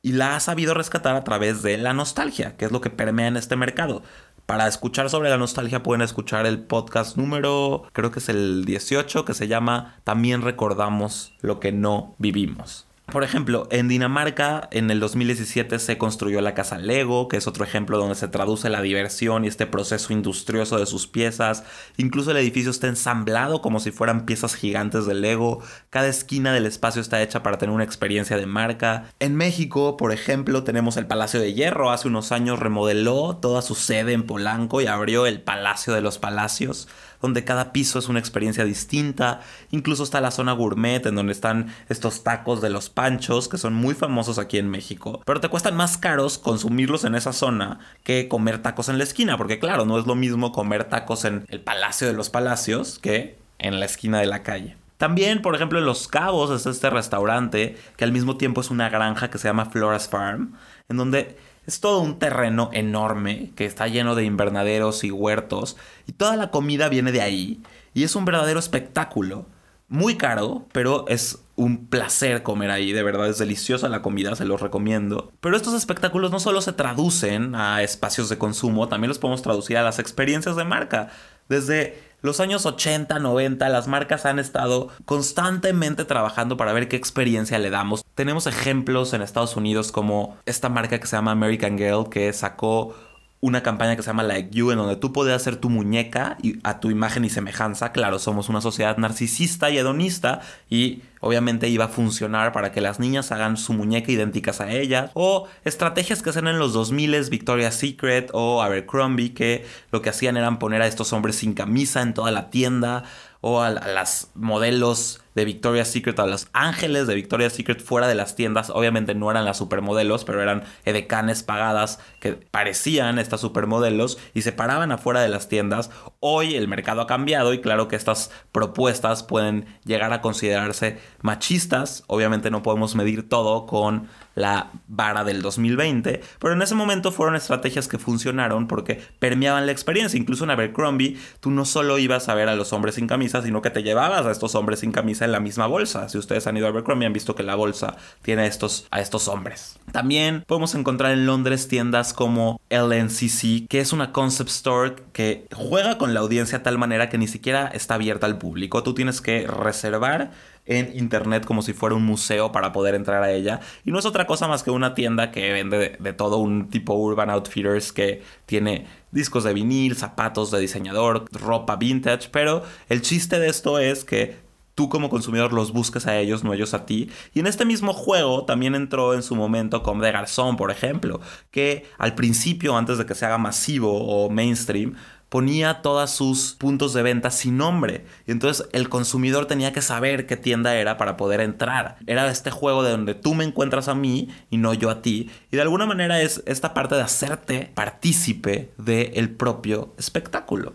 y 0.03 0.11
la 0.11 0.35
ha 0.35 0.39
sabido 0.41 0.75
rescatar 0.75 1.15
a 1.15 1.23
través 1.23 1.63
de 1.63 1.77
la 1.77 1.93
nostalgia, 1.93 2.55
que 2.57 2.65
es 2.65 2.71
lo 2.71 2.81
que 2.81 2.89
permea 2.91 3.27
en 3.27 3.37
este 3.37 3.55
mercado. 3.55 4.03
Para 4.45 4.67
escuchar 4.67 5.09
sobre 5.09 5.29
la 5.29 5.37
nostalgia 5.37 5.81
pueden 5.81 6.01
escuchar 6.01 6.45
el 6.45 6.59
podcast 6.59 7.15
número, 7.15 7.83
creo 7.93 8.11
que 8.11 8.19
es 8.19 8.27
el 8.27 8.65
18, 8.65 9.23
que 9.23 9.33
se 9.33 9.47
llama 9.47 9.95
También 10.03 10.41
recordamos 10.41 11.33
lo 11.39 11.61
que 11.61 11.71
no 11.71 12.15
vivimos. 12.19 12.85
Por 13.11 13.23
ejemplo, 13.23 13.67
en 13.69 13.89
Dinamarca 13.89 14.69
en 14.71 14.89
el 14.89 14.99
2017 15.01 15.77
se 15.77 15.97
construyó 15.97 16.39
la 16.39 16.53
casa 16.53 16.77
Lego, 16.77 17.27
que 17.27 17.35
es 17.37 17.47
otro 17.47 17.65
ejemplo 17.65 17.97
donde 17.97 18.15
se 18.15 18.29
traduce 18.29 18.69
la 18.69 18.81
diversión 18.81 19.43
y 19.43 19.49
este 19.49 19.67
proceso 19.67 20.13
industrioso 20.13 20.79
de 20.79 20.85
sus 20.85 21.05
piezas. 21.05 21.63
Incluso 21.97 22.31
el 22.31 22.37
edificio 22.37 22.71
está 22.71 22.87
ensamblado 22.87 23.61
como 23.61 23.81
si 23.81 23.91
fueran 23.91 24.25
piezas 24.25 24.55
gigantes 24.55 25.05
de 25.05 25.15
Lego. 25.15 25.61
Cada 25.89 26.07
esquina 26.07 26.53
del 26.53 26.65
espacio 26.65 27.01
está 27.01 27.21
hecha 27.21 27.43
para 27.43 27.57
tener 27.57 27.75
una 27.75 27.83
experiencia 27.83 28.37
de 28.37 28.45
marca. 28.45 29.03
En 29.19 29.35
México, 29.35 29.97
por 29.97 30.13
ejemplo, 30.13 30.63
tenemos 30.63 30.95
el 30.95 31.05
Palacio 31.05 31.41
de 31.41 31.53
Hierro. 31.53 31.91
Hace 31.91 32.07
unos 32.07 32.31
años 32.31 32.59
remodeló 32.59 33.35
toda 33.35 33.61
su 33.61 33.75
sede 33.75 34.13
en 34.13 34.23
Polanco 34.23 34.81
y 34.81 34.87
abrió 34.87 35.25
el 35.25 35.41
Palacio 35.41 35.93
de 35.93 36.01
los 36.01 36.19
Palacios 36.19 36.87
donde 37.23 37.45
cada 37.45 37.71
piso 37.71 37.99
es 37.99 38.09
una 38.09 38.19
experiencia 38.19 38.65
distinta. 38.65 39.39
Incluso 39.71 40.03
está 40.03 40.19
la 40.19 40.29
zona 40.29 40.51
gourmet, 40.51 41.05
en 41.05 41.15
donde 41.15 41.31
están 41.31 41.73
estos 41.87 42.21
tacos 42.21 42.61
de 42.61 42.69
los 42.69 42.89
panchos, 42.89 43.47
que 43.47 43.57
son 43.57 43.73
muy 43.73 43.95
famosos 43.95 44.37
aquí 44.37 44.57
en 44.57 44.69
México. 44.69 45.21
Pero 45.25 45.39
te 45.39 45.47
cuestan 45.47 45.77
más 45.77 45.97
caros 45.97 46.37
consumirlos 46.37 47.05
en 47.05 47.15
esa 47.15 47.31
zona 47.31 47.79
que 48.03 48.27
comer 48.27 48.61
tacos 48.61 48.89
en 48.89 48.97
la 48.97 49.05
esquina, 49.05 49.37
porque 49.37 49.57
claro, 49.57 49.85
no 49.85 49.97
es 49.97 50.05
lo 50.05 50.15
mismo 50.15 50.51
comer 50.51 50.83
tacos 50.83 51.23
en 51.23 51.45
el 51.47 51.61
Palacio 51.61 52.07
de 52.07 52.13
los 52.13 52.29
Palacios 52.29 52.99
que 52.99 53.37
en 53.57 53.79
la 53.79 53.85
esquina 53.85 54.19
de 54.19 54.25
la 54.25 54.43
calle. 54.43 54.75
También, 54.97 55.41
por 55.41 55.55
ejemplo, 55.55 55.79
en 55.79 55.85
Los 55.85 56.09
Cabos 56.09 56.51
está 56.51 56.69
este 56.71 56.89
restaurante 56.89 57.77
que 57.95 58.03
al 58.03 58.11
mismo 58.11 58.35
tiempo 58.35 58.59
es 58.59 58.69
una 58.69 58.89
granja 58.89 59.29
que 59.29 59.37
se 59.37 59.47
llama 59.47 59.65
Flora's 59.65 60.09
Farm, 60.09 60.55
en 60.89 60.97
donde 60.97 61.37
es 61.65 61.79
todo 61.79 62.01
un 62.01 62.19
terreno 62.19 62.69
enorme 62.73 63.51
que 63.55 63.65
está 63.65 63.87
lleno 63.87 64.15
de 64.15 64.25
invernaderos 64.25 65.03
y 65.03 65.11
huertos 65.11 65.77
y 66.07 66.13
toda 66.13 66.35
la 66.35 66.51
comida 66.51 66.89
viene 66.89 67.11
de 67.11 67.21
ahí 67.21 67.61
y 67.93 68.03
es 68.03 68.15
un 68.15 68.25
verdadero 68.25 68.59
espectáculo. 68.59 69.45
Muy 69.89 70.17
caro, 70.17 70.65
pero 70.71 71.05
es 71.07 71.43
un 71.55 71.85
placer 71.85 72.41
comer 72.41 72.71
ahí, 72.71 72.93
de 72.93 73.03
verdad 73.03 73.29
es 73.29 73.37
deliciosa 73.37 73.89
la 73.89 74.01
comida, 74.01 74.35
se 74.35 74.45
los 74.45 74.59
recomiendo. 74.59 75.31
Pero 75.39 75.55
estos 75.55 75.75
espectáculos 75.75 76.31
no 76.31 76.39
solo 76.39 76.61
se 76.61 76.73
traducen 76.73 77.53
a 77.53 77.83
espacios 77.83 78.27
de 78.29 78.39
consumo, 78.39 78.87
también 78.87 79.09
los 79.09 79.19
podemos 79.19 79.43
traducir 79.43 79.77
a 79.77 79.83
las 79.83 79.99
experiencias 79.99 80.55
de 80.55 80.63
marca. 80.63 81.09
Desde 81.47 82.01
los 82.23 82.39
años 82.39 82.65
80, 82.65 83.19
90, 83.19 83.67
las 83.69 83.87
marcas 83.87 84.25
han 84.25 84.39
estado 84.39 84.87
constantemente 85.03 86.05
trabajando 86.05 86.55
para 86.55 86.71
ver 86.71 86.87
qué 86.87 86.95
experiencia 86.95 87.59
le 87.59 87.69
damos. 87.69 88.05
Tenemos 88.15 88.47
ejemplos 88.47 89.13
en 89.13 89.21
Estados 89.21 89.57
Unidos 89.57 89.91
como 89.91 90.37
esta 90.45 90.69
marca 90.69 90.99
que 90.99 91.05
se 91.05 91.17
llama 91.17 91.31
American 91.31 91.77
Girl 91.77 92.09
que 92.09 92.31
sacó 92.31 92.95
una 93.43 93.61
campaña 93.61 93.97
que 93.97 94.01
se 94.03 94.07
llama 94.07 94.23
Like 94.23 94.51
You, 94.51 94.71
en 94.71 94.77
donde 94.77 94.95
tú 94.95 95.11
podías 95.11 95.35
hacer 95.35 95.57
tu 95.57 95.69
muñeca 95.69 96.37
y 96.41 96.59
a 96.63 96.79
tu 96.79 96.89
imagen 96.89 97.25
y 97.25 97.29
semejanza. 97.29 97.91
Claro, 97.91 98.17
somos 98.17 98.47
una 98.47 98.61
sociedad 98.61 98.95
narcisista 98.95 99.69
y 99.69 99.77
hedonista 99.77 100.39
y 100.69 101.01
obviamente 101.19 101.67
iba 101.67 101.83
a 101.83 101.87
funcionar 101.89 102.53
para 102.53 102.71
que 102.71 102.79
las 102.79 103.01
niñas 103.01 103.33
hagan 103.33 103.57
su 103.57 103.73
muñeca 103.73 104.13
idénticas 104.13 104.61
a 104.61 104.71
ellas. 104.71 105.11
O 105.13 105.49
estrategias 105.65 106.23
que 106.23 106.29
hacen 106.29 106.47
en 106.47 106.57
los 106.57 106.71
2000 106.71 107.29
Victoria's 107.29 107.75
Secret 107.75 108.29
o 108.31 108.61
Abercrombie, 108.63 109.33
que 109.33 109.65
lo 109.91 110.01
que 110.01 110.09
hacían 110.09 110.37
eran 110.37 110.57
poner 110.57 110.81
a 110.81 110.87
estos 110.87 111.11
hombres 111.11 111.35
sin 111.35 111.53
camisa 111.53 112.01
en 112.01 112.13
toda 112.13 112.31
la 112.31 112.49
tienda 112.49 113.03
o 113.41 113.61
a, 113.61 113.71
las 113.71 114.31
modelos 114.35 115.19
de 115.35 115.45
Victoria's 115.45 115.87
Secret, 115.87 116.19
a 116.19 116.25
los 116.25 116.47
ángeles 116.53 117.07
de 117.07 117.15
Victoria's 117.15 117.53
Secret 117.53 117.81
fuera 117.81 118.07
de 118.07 118.15
las 118.15 118.35
tiendas. 118.35 118.69
Obviamente 118.69 119.15
no 119.15 119.31
eran 119.31 119.45
las 119.45 119.57
supermodelos, 119.57 120.23
pero 120.25 120.41
eran 120.41 120.63
edecanes 120.85 121.43
pagadas 121.43 121.99
que 122.19 122.33
parecían 122.33 123.19
estas 123.19 123.41
supermodelos 123.41 124.17
y 124.33 124.43
se 124.43 124.51
paraban 124.51 124.91
afuera 124.91 125.21
de 125.21 125.29
las 125.29 125.49
tiendas. 125.49 125.89
Hoy 126.19 126.55
el 126.55 126.67
mercado 126.67 127.01
ha 127.01 127.07
cambiado 127.07 127.53
y 127.53 127.61
claro 127.61 127.87
que 127.87 127.95
estas 127.95 128.31
propuestas 128.51 129.23
pueden 129.23 129.65
llegar 129.85 130.13
a 130.13 130.21
considerarse 130.21 130.99
machistas. 131.21 132.03
Obviamente 132.07 132.51
no 132.51 132.63
podemos 132.63 132.95
medir 132.95 133.27
todo 133.27 133.65
con 133.65 134.07
la 134.35 134.71
vara 134.87 135.23
del 135.23 135.41
2020, 135.41 136.21
pero 136.39 136.53
en 136.53 136.61
ese 136.61 136.73
momento 136.73 137.11
fueron 137.11 137.35
estrategias 137.35 137.87
que 137.87 137.99
funcionaron 137.99 138.67
porque 138.67 139.01
permeaban 139.19 139.65
la 139.65 139.71
experiencia. 139.71 140.19
Incluso 140.19 140.43
en 140.43 140.51
Abercrombie, 140.51 141.17
tú 141.39 141.51
no 141.51 141.65
solo 141.65 141.99
ibas 141.99 142.29
a 142.29 142.35
ver 142.35 142.49
a 142.49 142.55
los 142.55 142.73
hombres 142.73 142.95
sin 142.95 143.07
camisa, 143.07 143.41
sino 143.41 143.61
que 143.61 143.69
te 143.69 143.83
llevabas 143.83 144.25
a 144.25 144.31
estos 144.31 144.55
hombres 144.55 144.79
sin 144.79 144.91
camisa 144.91 145.22
en 145.25 145.31
la 145.31 145.39
misma 145.39 145.67
bolsa. 145.67 146.09
Si 146.09 146.17
ustedes 146.17 146.47
han 146.47 146.57
ido 146.57 146.67
a 146.67 146.69
Abercrombie, 146.69 147.05
han 147.05 147.13
visto 147.13 147.35
que 147.35 147.43
la 147.43 147.55
bolsa 147.55 147.97
tiene 148.21 148.43
a 148.43 148.45
estos, 148.45 148.87
a 148.91 149.01
estos 149.01 149.27
hombres. 149.27 149.79
También 149.91 150.43
podemos 150.47 150.75
encontrar 150.75 151.11
en 151.11 151.25
Londres 151.25 151.67
tiendas 151.67 152.13
como 152.13 152.59
LNCC, 152.69 153.67
que 153.67 153.79
es 153.79 153.93
una 153.93 154.11
concept 154.11 154.49
store 154.49 154.95
que 155.13 155.45
juega 155.53 155.97
con 155.97 156.13
la 156.13 156.21
audiencia 156.21 156.59
de 156.59 156.63
tal 156.63 156.77
manera 156.77 157.09
que 157.09 157.17
ni 157.17 157.27
siquiera 157.27 157.67
está 157.67 157.95
abierta 157.95 158.25
al 158.25 158.37
público. 158.37 158.83
Tú 158.83 158.93
tienes 158.93 159.21
que 159.21 159.47
reservar 159.47 160.31
en 160.65 160.97
internet 160.97 161.45
como 161.45 161.61
si 161.61 161.73
fuera 161.73 161.95
un 161.95 162.05
museo 162.05 162.51
para 162.51 162.71
poder 162.71 162.95
entrar 162.95 163.23
a 163.23 163.31
ella. 163.31 163.59
Y 163.83 163.91
no 163.91 163.99
es 163.99 164.05
otra 164.05 164.25
cosa 164.25 164.47
más 164.47 164.63
que 164.63 164.71
una 164.71 164.95
tienda 164.95 165.31
que 165.31 165.51
vende 165.51 165.97
de, 165.99 166.13
todo 166.13 166.37
un 166.37 166.69
tipo 166.69 166.93
Urban 166.93 167.29
Outfitters 167.29 167.91
que 167.91 168.23
tiene 168.45 168.87
discos 169.11 169.43
de 169.43 169.53
vinil, 169.53 169.95
zapatos 169.95 170.51
de 170.51 170.59
diseñador, 170.59 171.25
ropa 171.31 171.75
vintage. 171.75 172.29
Pero 172.31 172.63
el 172.89 173.01
chiste 173.01 173.39
de 173.39 173.49
esto 173.49 173.79
es 173.79 174.05
que 174.05 174.42
tú 174.75 174.89
como 174.89 175.09
consumidor 175.09 175.53
los 175.53 175.71
busques 175.71 176.07
a 176.07 176.17
ellos, 176.17 176.43
no 176.43 176.53
ellos 176.53 176.73
a 176.73 176.85
ti. 176.85 177.09
Y 177.33 177.39
en 177.39 177.47
este 177.47 177.65
mismo 177.65 177.93
juego 177.93 178.45
también 178.45 178.75
entró 178.75 179.13
en 179.13 179.23
su 179.23 179.35
momento 179.35 179.83
como 179.83 180.03
de 180.03 180.11
Garzón, 180.11 180.57
por 180.57 180.71
ejemplo, 180.71 181.21
que 181.51 181.85
al 181.97 182.15
principio, 182.15 182.77
antes 182.77 182.97
de 182.97 183.05
que 183.05 183.15
se 183.15 183.25
haga 183.25 183.37
masivo 183.37 184.03
o 184.05 184.29
mainstream, 184.29 184.95
ponía 185.33 185.81
todos 185.81 186.11
sus 186.11 186.53
puntos 186.53 186.93
de 186.93 187.01
venta 187.01 187.31
sin 187.31 187.57
nombre. 187.57 188.05
Y 188.27 188.31
entonces 188.31 188.69
el 188.71 188.87
consumidor 188.87 189.47
tenía 189.47 189.73
que 189.73 189.81
saber 189.81 190.27
qué 190.27 190.37
tienda 190.37 190.75
era 190.75 190.95
para 190.95 191.17
poder 191.17 191.41
entrar. 191.41 191.97
Era 192.05 192.29
este 192.29 192.51
juego 192.51 192.83
de 192.83 192.91
donde 192.91 193.15
tú 193.15 193.33
me 193.33 193.43
encuentras 193.43 193.87
a 193.87 193.95
mí 193.95 194.29
y 194.51 194.57
no 194.57 194.75
yo 194.75 194.91
a 194.91 195.01
ti. 195.01 195.31
Y 195.51 195.55
de 195.55 195.63
alguna 195.63 195.87
manera 195.87 196.21
es 196.21 196.43
esta 196.45 196.75
parte 196.75 196.93
de 196.93 197.01
hacerte 197.01 197.71
partícipe 197.73 198.73
del 198.77 199.31
propio 199.31 199.95
espectáculo. 199.97 200.73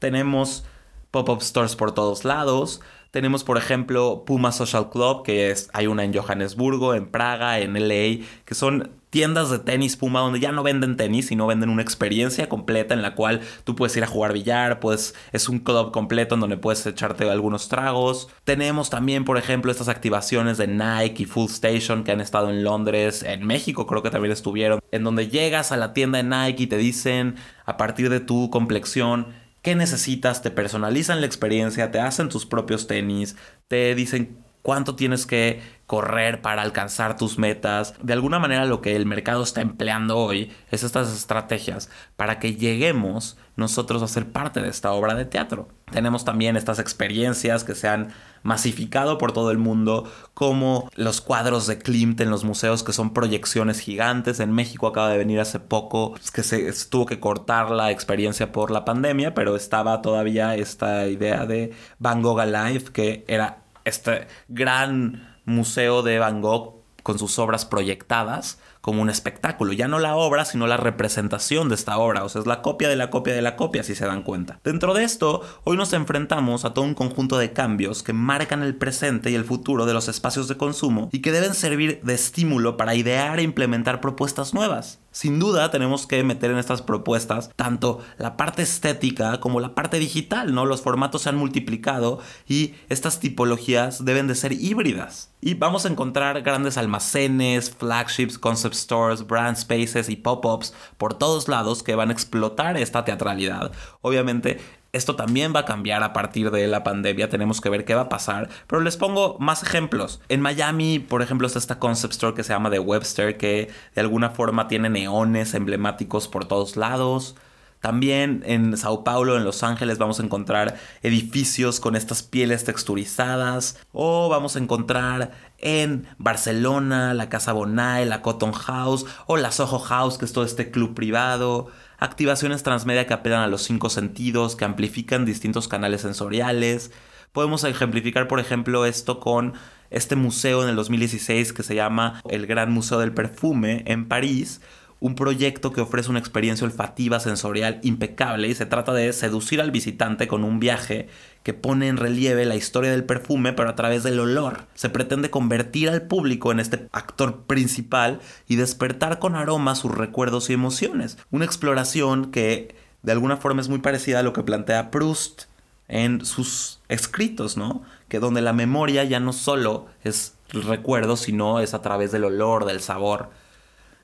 Tenemos 0.00 0.64
pop-up 1.10 1.42
stores 1.42 1.74
por 1.74 1.92
todos 1.92 2.26
lados. 2.26 2.82
Tenemos, 3.10 3.42
por 3.42 3.56
ejemplo, 3.56 4.24
Puma 4.26 4.52
Social 4.52 4.90
Club, 4.90 5.22
que 5.24 5.50
es, 5.50 5.70
hay 5.72 5.86
una 5.86 6.04
en 6.04 6.12
Johannesburgo, 6.12 6.94
en 6.94 7.06
Praga, 7.06 7.58
en 7.58 7.72
LA, 7.74 8.26
que 8.44 8.54
son 8.54 8.90
tiendas 9.10 9.50
de 9.50 9.58
tenis 9.58 9.96
Puma 9.96 10.20
donde 10.20 10.40
ya 10.40 10.52
no 10.52 10.62
venden 10.62 10.96
tenis, 10.96 11.28
sino 11.28 11.46
venden 11.46 11.70
una 11.70 11.82
experiencia 11.82 12.48
completa 12.48 12.94
en 12.94 13.02
la 13.02 13.14
cual 13.14 13.40
tú 13.64 13.74
puedes 13.74 13.96
ir 13.96 14.04
a 14.04 14.06
jugar 14.06 14.32
billar, 14.32 14.80
pues 14.80 15.14
es 15.32 15.48
un 15.48 15.60
club 15.60 15.92
completo 15.92 16.34
en 16.34 16.42
donde 16.42 16.56
puedes 16.56 16.84
echarte 16.86 17.28
algunos 17.28 17.68
tragos. 17.68 18.28
Tenemos 18.44 18.90
también, 18.90 19.24
por 19.24 19.38
ejemplo, 19.38 19.72
estas 19.72 19.88
activaciones 19.88 20.58
de 20.58 20.66
Nike 20.66 21.22
y 21.22 21.26
Full 21.26 21.46
Station 21.46 22.04
que 22.04 22.12
han 22.12 22.20
estado 22.20 22.50
en 22.50 22.62
Londres, 22.62 23.22
en 23.22 23.46
México 23.46 23.86
creo 23.86 24.02
que 24.02 24.10
también 24.10 24.32
estuvieron, 24.32 24.80
en 24.92 25.04
donde 25.04 25.28
llegas 25.28 25.72
a 25.72 25.76
la 25.76 25.92
tienda 25.94 26.22
de 26.22 26.24
Nike 26.24 26.64
y 26.64 26.66
te 26.66 26.76
dicen 26.76 27.36
a 27.64 27.76
partir 27.76 28.10
de 28.10 28.20
tu 28.20 28.50
complexión 28.50 29.47
qué 29.68 29.74
necesitas, 29.74 30.40
te 30.40 30.50
personalizan 30.50 31.20
la 31.20 31.26
experiencia, 31.26 31.90
te 31.90 32.00
hacen 32.00 32.30
tus 32.30 32.46
propios 32.46 32.86
tenis, 32.86 33.36
te 33.68 33.94
dicen 33.94 34.38
cuánto 34.62 34.96
tienes 34.96 35.26
que 35.26 35.60
correr 35.88 36.42
para 36.42 36.60
alcanzar 36.60 37.16
tus 37.16 37.38
metas. 37.38 37.94
De 38.02 38.12
alguna 38.12 38.38
manera 38.38 38.66
lo 38.66 38.82
que 38.82 38.94
el 38.94 39.06
mercado 39.06 39.42
está 39.42 39.62
empleando 39.62 40.18
hoy 40.18 40.52
es 40.70 40.82
estas 40.82 41.10
estrategias 41.10 41.88
para 42.14 42.38
que 42.38 42.56
lleguemos 42.56 43.38
nosotros 43.56 44.02
a 44.02 44.06
ser 44.06 44.30
parte 44.30 44.60
de 44.60 44.68
esta 44.68 44.92
obra 44.92 45.14
de 45.14 45.24
teatro. 45.24 45.68
Tenemos 45.90 46.26
también 46.26 46.58
estas 46.58 46.78
experiencias 46.78 47.64
que 47.64 47.74
se 47.74 47.88
han 47.88 48.12
masificado 48.42 49.16
por 49.16 49.32
todo 49.32 49.50
el 49.50 49.56
mundo, 49.56 50.04
como 50.34 50.90
los 50.94 51.22
cuadros 51.22 51.66
de 51.66 51.78
Klimt 51.78 52.20
en 52.20 52.30
los 52.30 52.44
museos, 52.44 52.82
que 52.82 52.92
son 52.92 53.14
proyecciones 53.14 53.80
gigantes. 53.80 54.40
En 54.40 54.52
México 54.52 54.88
acaba 54.88 55.08
de 55.08 55.16
venir 55.16 55.40
hace 55.40 55.58
poco, 55.58 56.12
pues, 56.12 56.30
que 56.30 56.42
se 56.42 56.70
tuvo 56.90 57.06
que 57.06 57.18
cortar 57.18 57.70
la 57.70 57.90
experiencia 57.90 58.52
por 58.52 58.70
la 58.70 58.84
pandemia, 58.84 59.32
pero 59.32 59.56
estaba 59.56 60.02
todavía 60.02 60.54
esta 60.54 61.08
idea 61.08 61.46
de 61.46 61.72
Van 61.98 62.20
Gogh 62.20 62.40
Alive, 62.40 62.92
que 62.92 63.24
era 63.26 63.62
este 63.84 64.28
gran 64.48 65.27
museo 65.48 66.02
de 66.02 66.18
Van 66.18 66.40
Gogh 66.40 66.82
con 67.02 67.18
sus 67.18 67.38
obras 67.38 67.64
proyectadas 67.64 68.58
como 68.88 69.02
un 69.02 69.10
espectáculo, 69.10 69.74
ya 69.74 69.86
no 69.86 69.98
la 69.98 70.16
obra, 70.16 70.46
sino 70.46 70.66
la 70.66 70.78
representación 70.78 71.68
de 71.68 71.74
esta 71.74 71.98
obra, 71.98 72.24
o 72.24 72.30
sea, 72.30 72.40
es 72.40 72.46
la 72.46 72.62
copia 72.62 72.88
de 72.88 72.96
la 72.96 73.10
copia 73.10 73.34
de 73.34 73.42
la 73.42 73.54
copia, 73.54 73.82
si 73.82 73.94
se 73.94 74.06
dan 74.06 74.22
cuenta. 74.22 74.60
Dentro 74.64 74.94
de 74.94 75.04
esto, 75.04 75.42
hoy 75.64 75.76
nos 75.76 75.92
enfrentamos 75.92 76.64
a 76.64 76.72
todo 76.72 76.86
un 76.86 76.94
conjunto 76.94 77.36
de 77.36 77.52
cambios 77.52 78.02
que 78.02 78.14
marcan 78.14 78.62
el 78.62 78.76
presente 78.76 79.30
y 79.30 79.34
el 79.34 79.44
futuro 79.44 79.84
de 79.84 79.92
los 79.92 80.08
espacios 80.08 80.48
de 80.48 80.56
consumo 80.56 81.10
y 81.12 81.18
que 81.18 81.32
deben 81.32 81.52
servir 81.52 82.00
de 82.02 82.14
estímulo 82.14 82.78
para 82.78 82.94
idear 82.94 83.38
e 83.40 83.42
implementar 83.42 84.00
propuestas 84.00 84.54
nuevas. 84.54 85.00
Sin 85.10 85.38
duda 85.38 85.70
tenemos 85.70 86.06
que 86.06 86.22
meter 86.22 86.50
en 86.50 86.58
estas 86.58 86.80
propuestas 86.80 87.50
tanto 87.56 88.00
la 88.18 88.36
parte 88.36 88.62
estética 88.62 89.40
como 89.40 89.58
la 89.58 89.74
parte 89.74 89.98
digital, 89.98 90.54
¿no? 90.54 90.64
Los 90.64 90.80
formatos 90.80 91.22
se 91.22 91.28
han 91.28 91.36
multiplicado 91.36 92.20
y 92.46 92.74
estas 92.88 93.18
tipologías 93.18 94.04
deben 94.04 94.28
de 94.28 94.34
ser 94.34 94.52
híbridas. 94.52 95.30
Y 95.40 95.54
vamos 95.54 95.84
a 95.84 95.88
encontrar 95.88 96.42
grandes 96.42 96.76
almacenes, 96.78 97.70
flagships, 97.70 98.38
concept 98.38 98.74
stores, 98.78 99.26
brand 99.26 99.56
spaces 99.56 100.08
y 100.08 100.16
pop-ups 100.16 100.74
por 100.96 101.14
todos 101.14 101.48
lados 101.48 101.82
que 101.82 101.94
van 101.94 102.10
a 102.10 102.12
explotar 102.12 102.76
esta 102.76 103.04
teatralidad. 103.04 103.72
Obviamente 104.00 104.58
esto 104.92 105.16
también 105.16 105.52
va 105.54 105.60
a 105.60 105.64
cambiar 105.64 106.02
a 106.02 106.12
partir 106.12 106.50
de 106.50 106.66
la 106.66 106.82
pandemia, 106.82 107.28
tenemos 107.28 107.60
que 107.60 107.68
ver 107.68 107.84
qué 107.84 107.94
va 107.94 108.02
a 108.02 108.08
pasar, 108.08 108.48
pero 108.66 108.80
les 108.80 108.96
pongo 108.96 109.36
más 109.38 109.62
ejemplos. 109.62 110.20
En 110.28 110.40
Miami, 110.40 110.98
por 110.98 111.20
ejemplo, 111.20 111.46
está 111.46 111.58
esta 111.58 111.78
concept 111.78 112.14
store 112.14 112.34
que 112.34 112.42
se 112.42 112.54
llama 112.54 112.70
The 112.70 112.78
Webster, 112.78 113.36
que 113.36 113.70
de 113.94 114.00
alguna 114.00 114.30
forma 114.30 114.66
tiene 114.66 114.88
neones 114.88 115.52
emblemáticos 115.54 116.28
por 116.28 116.46
todos 116.46 116.76
lados. 116.76 117.36
También 117.80 118.42
en 118.44 118.76
Sao 118.76 119.04
Paulo, 119.04 119.36
en 119.36 119.44
Los 119.44 119.62
Ángeles, 119.62 119.98
vamos 119.98 120.18
a 120.18 120.24
encontrar 120.24 120.76
edificios 121.02 121.78
con 121.78 121.94
estas 121.94 122.22
pieles 122.22 122.64
texturizadas. 122.64 123.78
O 123.92 124.28
vamos 124.28 124.56
a 124.56 124.58
encontrar 124.58 125.30
en 125.58 126.06
Barcelona 126.18 127.14
la 127.14 127.28
Casa 127.28 127.52
Bonai, 127.52 128.06
la 128.06 128.22
Cotton 128.22 128.52
House 128.52 129.06
o 129.26 129.36
la 129.36 129.52
Soho 129.52 129.78
House, 129.78 130.18
que 130.18 130.24
es 130.24 130.32
todo 130.32 130.44
este 130.44 130.70
club 130.70 130.94
privado. 130.94 131.68
Activaciones 131.98 132.62
transmedia 132.62 133.06
que 133.06 133.14
apelan 133.14 133.42
a 133.42 133.48
los 133.48 133.62
cinco 133.62 133.90
sentidos, 133.90 134.56
que 134.56 134.64
amplifican 134.64 135.24
distintos 135.24 135.68
canales 135.68 136.00
sensoriales. 136.00 136.90
Podemos 137.32 137.62
ejemplificar, 137.64 138.26
por 138.26 138.40
ejemplo, 138.40 138.86
esto 138.86 139.20
con 139.20 139.54
este 139.90 140.16
museo 140.16 140.62
en 140.62 140.68
el 140.68 140.76
2016 140.76 141.52
que 141.52 141.62
se 141.62 141.74
llama 141.74 142.22
el 142.28 142.46
Gran 142.46 142.72
Museo 142.72 142.98
del 142.98 143.12
Perfume 143.12 143.84
en 143.86 144.08
París, 144.08 144.60
un 145.00 145.14
proyecto 145.14 145.72
que 145.72 145.80
ofrece 145.80 146.10
una 146.10 146.18
experiencia 146.18 146.64
olfativa 146.64 147.20
sensorial 147.20 147.78
impecable 147.82 148.48
y 148.48 148.54
se 148.54 148.66
trata 148.66 148.92
de 148.92 149.12
seducir 149.12 149.60
al 149.60 149.70
visitante 149.70 150.26
con 150.26 150.42
un 150.44 150.58
viaje 150.58 151.08
que 151.44 151.54
pone 151.54 151.88
en 151.88 151.96
relieve 151.96 152.44
la 152.44 152.56
historia 152.56 152.90
del 152.90 153.04
perfume 153.04 153.52
pero 153.52 153.70
a 153.70 153.76
través 153.76 154.02
del 154.02 154.18
olor. 154.18 154.66
Se 154.74 154.90
pretende 154.90 155.30
convertir 155.30 155.88
al 155.88 156.02
público 156.02 156.50
en 156.50 156.60
este 156.60 156.88
actor 156.92 157.42
principal 157.44 158.20
y 158.48 158.56
despertar 158.56 159.18
con 159.18 159.36
aroma 159.36 159.76
sus 159.76 159.94
recuerdos 159.94 160.50
y 160.50 160.54
emociones. 160.54 161.16
Una 161.30 161.44
exploración 161.44 162.30
que 162.32 162.74
de 163.02 163.12
alguna 163.12 163.36
forma 163.36 163.60
es 163.60 163.68
muy 163.68 163.78
parecida 163.78 164.20
a 164.20 164.24
lo 164.24 164.32
que 164.32 164.42
plantea 164.42 164.90
Proust 164.90 165.44
en 165.86 166.24
sus 166.24 166.80
escritos, 166.88 167.56
¿no? 167.56 167.82
Que 168.08 168.18
donde 168.18 168.42
la 168.42 168.52
memoria 168.52 169.04
ya 169.04 169.20
no 169.20 169.32
solo 169.32 169.86
es 170.02 170.34
el 170.52 170.64
recuerdo, 170.64 171.16
sino 171.16 171.60
es 171.60 171.72
a 171.72 171.82
través 171.82 172.10
del 172.10 172.24
olor, 172.24 172.64
del 172.64 172.80
sabor 172.80 173.30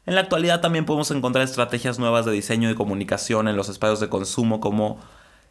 en 0.07 0.15
la 0.15 0.21
actualidad 0.21 0.61
también 0.61 0.85
podemos 0.85 1.11
encontrar 1.11 1.45
estrategias 1.45 1.99
nuevas 1.99 2.27
de 2.27 2.33
diseño 2.33 2.71
y 2.71 2.75
comunicación 2.75 3.49
en 3.49 3.57
los 3.57 3.69
espacios 3.69 4.01
de 4.01 4.09
consumo 4.09 4.61
como 4.61 4.99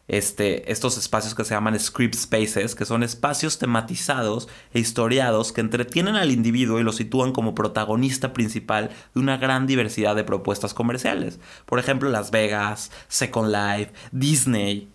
este, 0.06 0.70
estos 0.70 0.98
espacios 0.98 1.34
que 1.34 1.44
se 1.44 1.54
llaman 1.54 1.78
script 1.78 2.14
spaces, 2.14 2.74
que 2.74 2.84
son 2.84 3.02
espacios 3.02 3.58
tematizados 3.58 4.48
e 4.72 4.80
historiados 4.80 5.52
que 5.52 5.60
entretienen 5.62 6.16
al 6.16 6.30
individuo 6.30 6.78
y 6.78 6.82
lo 6.82 6.92
sitúan 6.92 7.32
como 7.32 7.54
protagonista 7.54 8.32
principal 8.32 8.90
de 9.14 9.20
una 9.20 9.38
gran 9.38 9.66
diversidad 9.66 10.14
de 10.14 10.24
propuestas 10.24 10.74
comerciales. 10.74 11.40
Por 11.64 11.78
ejemplo, 11.78 12.10
Las 12.10 12.30
Vegas, 12.30 12.90
Second 13.08 13.50
Life, 13.50 13.92
Disney. 14.12 14.88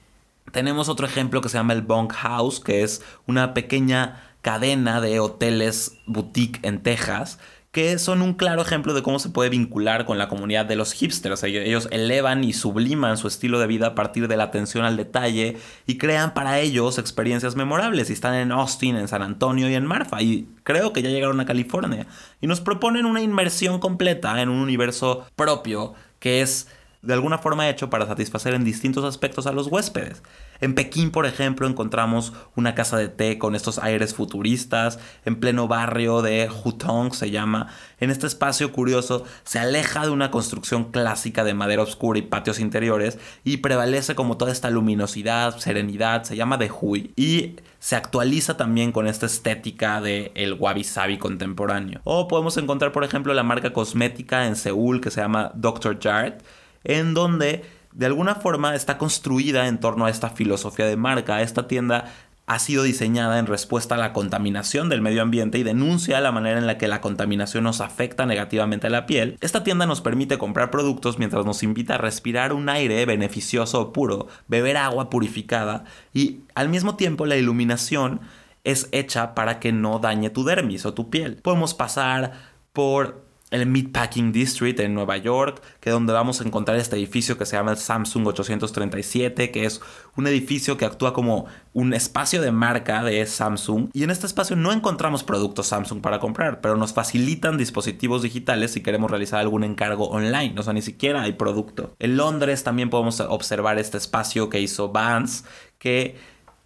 Tenemos 0.51 0.89
otro 0.89 1.05
ejemplo 1.05 1.41
que 1.41 1.49
se 1.49 1.57
llama 1.57 1.73
el 1.73 1.81
Bunk 1.81 2.13
House, 2.13 2.59
que 2.59 2.83
es 2.83 3.01
una 3.27 3.53
pequeña 3.53 4.23
cadena 4.41 5.01
de 5.01 5.19
hoteles 5.19 5.97
boutique 6.05 6.59
en 6.63 6.81
Texas 6.81 7.39
que 7.71 7.99
son 7.99 8.23
un 8.23 8.33
claro 8.33 8.63
ejemplo 8.63 8.95
de 8.95 9.03
cómo 9.03 9.19
se 9.19 9.29
puede 9.29 9.51
vincular 9.51 10.05
con 10.05 10.17
la 10.17 10.27
comunidad 10.27 10.65
de 10.65 10.75
los 10.75 10.93
hipsters. 10.93 11.43
Ellos 11.43 11.87
elevan 11.91 12.43
y 12.43 12.53
subliman 12.53 13.17
su 13.17 13.27
estilo 13.27 13.59
de 13.59 13.67
vida 13.67 13.87
a 13.87 13.95
partir 13.95 14.27
de 14.27 14.37
la 14.37 14.45
atención 14.45 14.85
al 14.85 14.97
detalle 14.97 15.57
y 15.85 15.97
crean 15.99 16.33
para 16.33 16.59
ellos 16.59 16.97
experiencias 16.97 17.55
memorables. 17.55 18.09
Y 18.09 18.13
están 18.13 18.33
en 18.33 18.51
Austin, 18.51 18.95
en 18.95 19.07
San 19.07 19.21
Antonio 19.21 19.69
y 19.69 19.75
en 19.75 19.85
Marfa. 19.85 20.21
Y 20.21 20.47
creo 20.63 20.93
que 20.93 21.03
ya 21.03 21.09
llegaron 21.09 21.39
a 21.41 21.45
California. 21.45 22.07
Y 22.41 22.47
nos 22.47 22.59
proponen 22.59 23.05
una 23.05 23.21
inmersión 23.21 23.79
completa 23.79 24.41
en 24.41 24.49
un 24.49 24.59
universo 24.59 25.27
propio 25.35 25.93
que 26.19 26.41
es 26.41 26.67
de 27.01 27.13
alguna 27.13 27.37
forma 27.37 27.69
hecho 27.69 27.89
para 27.89 28.05
satisfacer 28.05 28.53
en 28.53 28.65
distintos 28.65 29.05
aspectos 29.05 29.47
a 29.47 29.53
los 29.53 29.67
huéspedes. 29.67 30.21
En 30.59 30.75
Pekín, 30.75 31.11
por 31.11 31.25
ejemplo, 31.25 31.65
encontramos 31.65 32.33
una 32.57 32.75
casa 32.75 32.97
de 32.97 33.07
té 33.07 33.37
con 33.37 33.55
estos 33.55 33.79
aires 33.79 34.13
futuristas, 34.13 34.99
en 35.23 35.39
pleno 35.39 35.69
barrio 35.69 36.21
de 36.21 36.49
Hutong 36.49 37.13
se 37.13 37.31
llama. 37.31 37.67
En 38.01 38.09
este 38.09 38.27
espacio 38.27 38.73
curioso 38.73 39.23
se 39.45 39.59
aleja 39.59 40.03
de 40.03 40.11
una 40.11 40.29
construcción 40.29 40.91
clásica 40.91 41.45
de 41.45 41.53
madera 41.53 41.83
oscura 41.83 42.19
y 42.19 42.23
patios 42.23 42.59
interiores 42.59 43.17
y 43.45 43.57
prevalece 43.57 44.13
como 44.15 44.35
toda 44.35 44.51
esta 44.51 44.69
luminosidad, 44.69 45.57
serenidad, 45.57 46.23
se 46.23 46.35
llama 46.35 46.57
de 46.57 46.69
Hui 46.69 47.13
y 47.15 47.55
se 47.79 47.95
actualiza 47.95 48.57
también 48.57 48.91
con 48.91 49.07
esta 49.07 49.25
estética 49.25 50.01
del 50.01 50.31
el 50.35 50.83
sabi 50.83 51.17
contemporáneo. 51.17 52.01
O 52.03 52.27
podemos 52.27 52.57
encontrar, 52.57 52.91
por 52.91 53.05
ejemplo, 53.05 53.33
la 53.33 53.43
marca 53.43 53.71
cosmética 53.71 54.47
en 54.47 54.57
Seúl 54.57 54.99
que 54.99 55.11
se 55.11 55.21
llama 55.21 55.51
Dr. 55.55 55.97
Jart 56.01 56.41
en 56.83 57.13
donde 57.13 57.63
de 57.91 58.05
alguna 58.05 58.35
forma 58.35 58.75
está 58.75 58.97
construida 58.97 59.67
en 59.67 59.79
torno 59.79 60.05
a 60.05 60.09
esta 60.09 60.29
filosofía 60.29 60.85
de 60.85 60.95
marca. 60.95 61.41
Esta 61.41 61.67
tienda 61.67 62.05
ha 62.49 62.57
sido 62.57 62.81
diseñada 62.81 63.37
en 63.37 63.45
respuesta 63.45 63.93
a 63.93 63.99
la 63.99 64.11
contaminación 64.11 64.89
del 64.89 65.01
medio 65.01 65.21
ambiente 65.21 65.59
y 65.59 65.63
denuncia 65.63 66.19
la 66.19 66.31
manera 66.31 66.57
en 66.57 66.65
la 66.65 66.79
que 66.79 66.87
la 66.87 66.99
contaminación 66.99 67.63
nos 67.63 67.79
afecta 67.79 68.25
negativamente 68.25 68.87
a 68.87 68.89
la 68.89 69.05
piel. 69.05 69.37
Esta 69.39 69.63
tienda 69.63 69.85
nos 69.85 70.01
permite 70.01 70.39
comprar 70.39 70.71
productos 70.71 71.19
mientras 71.19 71.45
nos 71.45 71.61
invita 71.61 71.95
a 71.95 71.99
respirar 71.99 72.51
un 72.51 72.67
aire 72.67 73.05
beneficioso 73.05 73.79
o 73.79 73.93
puro, 73.93 74.27
beber 74.47 74.77
agua 74.77 75.11
purificada 75.11 75.83
y 76.11 76.39
al 76.55 76.69
mismo 76.69 76.95
tiempo 76.95 77.27
la 77.27 77.37
iluminación 77.37 78.19
es 78.63 78.89
hecha 78.91 79.35
para 79.35 79.59
que 79.59 79.71
no 79.71 79.99
dañe 79.99 80.31
tu 80.31 80.43
dermis 80.43 80.87
o 80.87 80.95
tu 80.95 81.11
piel. 81.11 81.35
Podemos 81.35 81.75
pasar 81.75 82.33
por 82.73 83.28
el 83.51 83.65
Meatpacking 83.65 84.31
District 84.31 84.79
en 84.79 84.93
Nueva 84.93 85.17
York, 85.17 85.61
que 85.79 85.89
es 85.89 85.93
donde 85.93 86.13
vamos 86.13 86.41
a 86.41 86.43
encontrar 86.43 86.77
este 86.77 86.95
edificio 86.95 87.37
que 87.37 87.45
se 87.45 87.55
llama 87.55 87.71
el 87.71 87.77
Samsung 87.77 88.27
837, 88.27 89.51
que 89.51 89.65
es 89.65 89.81
un 90.15 90.27
edificio 90.27 90.77
que 90.77 90.85
actúa 90.85 91.13
como 91.13 91.47
un 91.73 91.93
espacio 91.93 92.41
de 92.41 92.51
marca 92.51 93.03
de 93.03 93.25
Samsung. 93.25 93.89
Y 93.93 94.03
en 94.03 94.11
este 94.11 94.27
espacio 94.27 94.55
no 94.55 94.71
encontramos 94.71 95.23
productos 95.23 95.67
Samsung 95.67 96.01
para 96.01 96.19
comprar, 96.19 96.61
pero 96.61 96.77
nos 96.77 96.93
facilitan 96.93 97.57
dispositivos 97.57 98.21
digitales 98.21 98.71
si 98.71 98.81
queremos 98.81 99.09
realizar 99.09 99.39
algún 99.39 99.63
encargo 99.63 100.09
online. 100.09 100.55
O 100.57 100.63
sea, 100.63 100.73
ni 100.73 100.81
siquiera 100.81 101.23
hay 101.23 101.33
producto. 101.33 101.95
En 101.99 102.17
Londres 102.17 102.63
también 102.63 102.89
podemos 102.89 103.19
observar 103.19 103.79
este 103.79 103.97
espacio 103.97 104.49
que 104.49 104.59
hizo 104.61 104.89
Vans, 104.89 105.45
que 105.79 106.17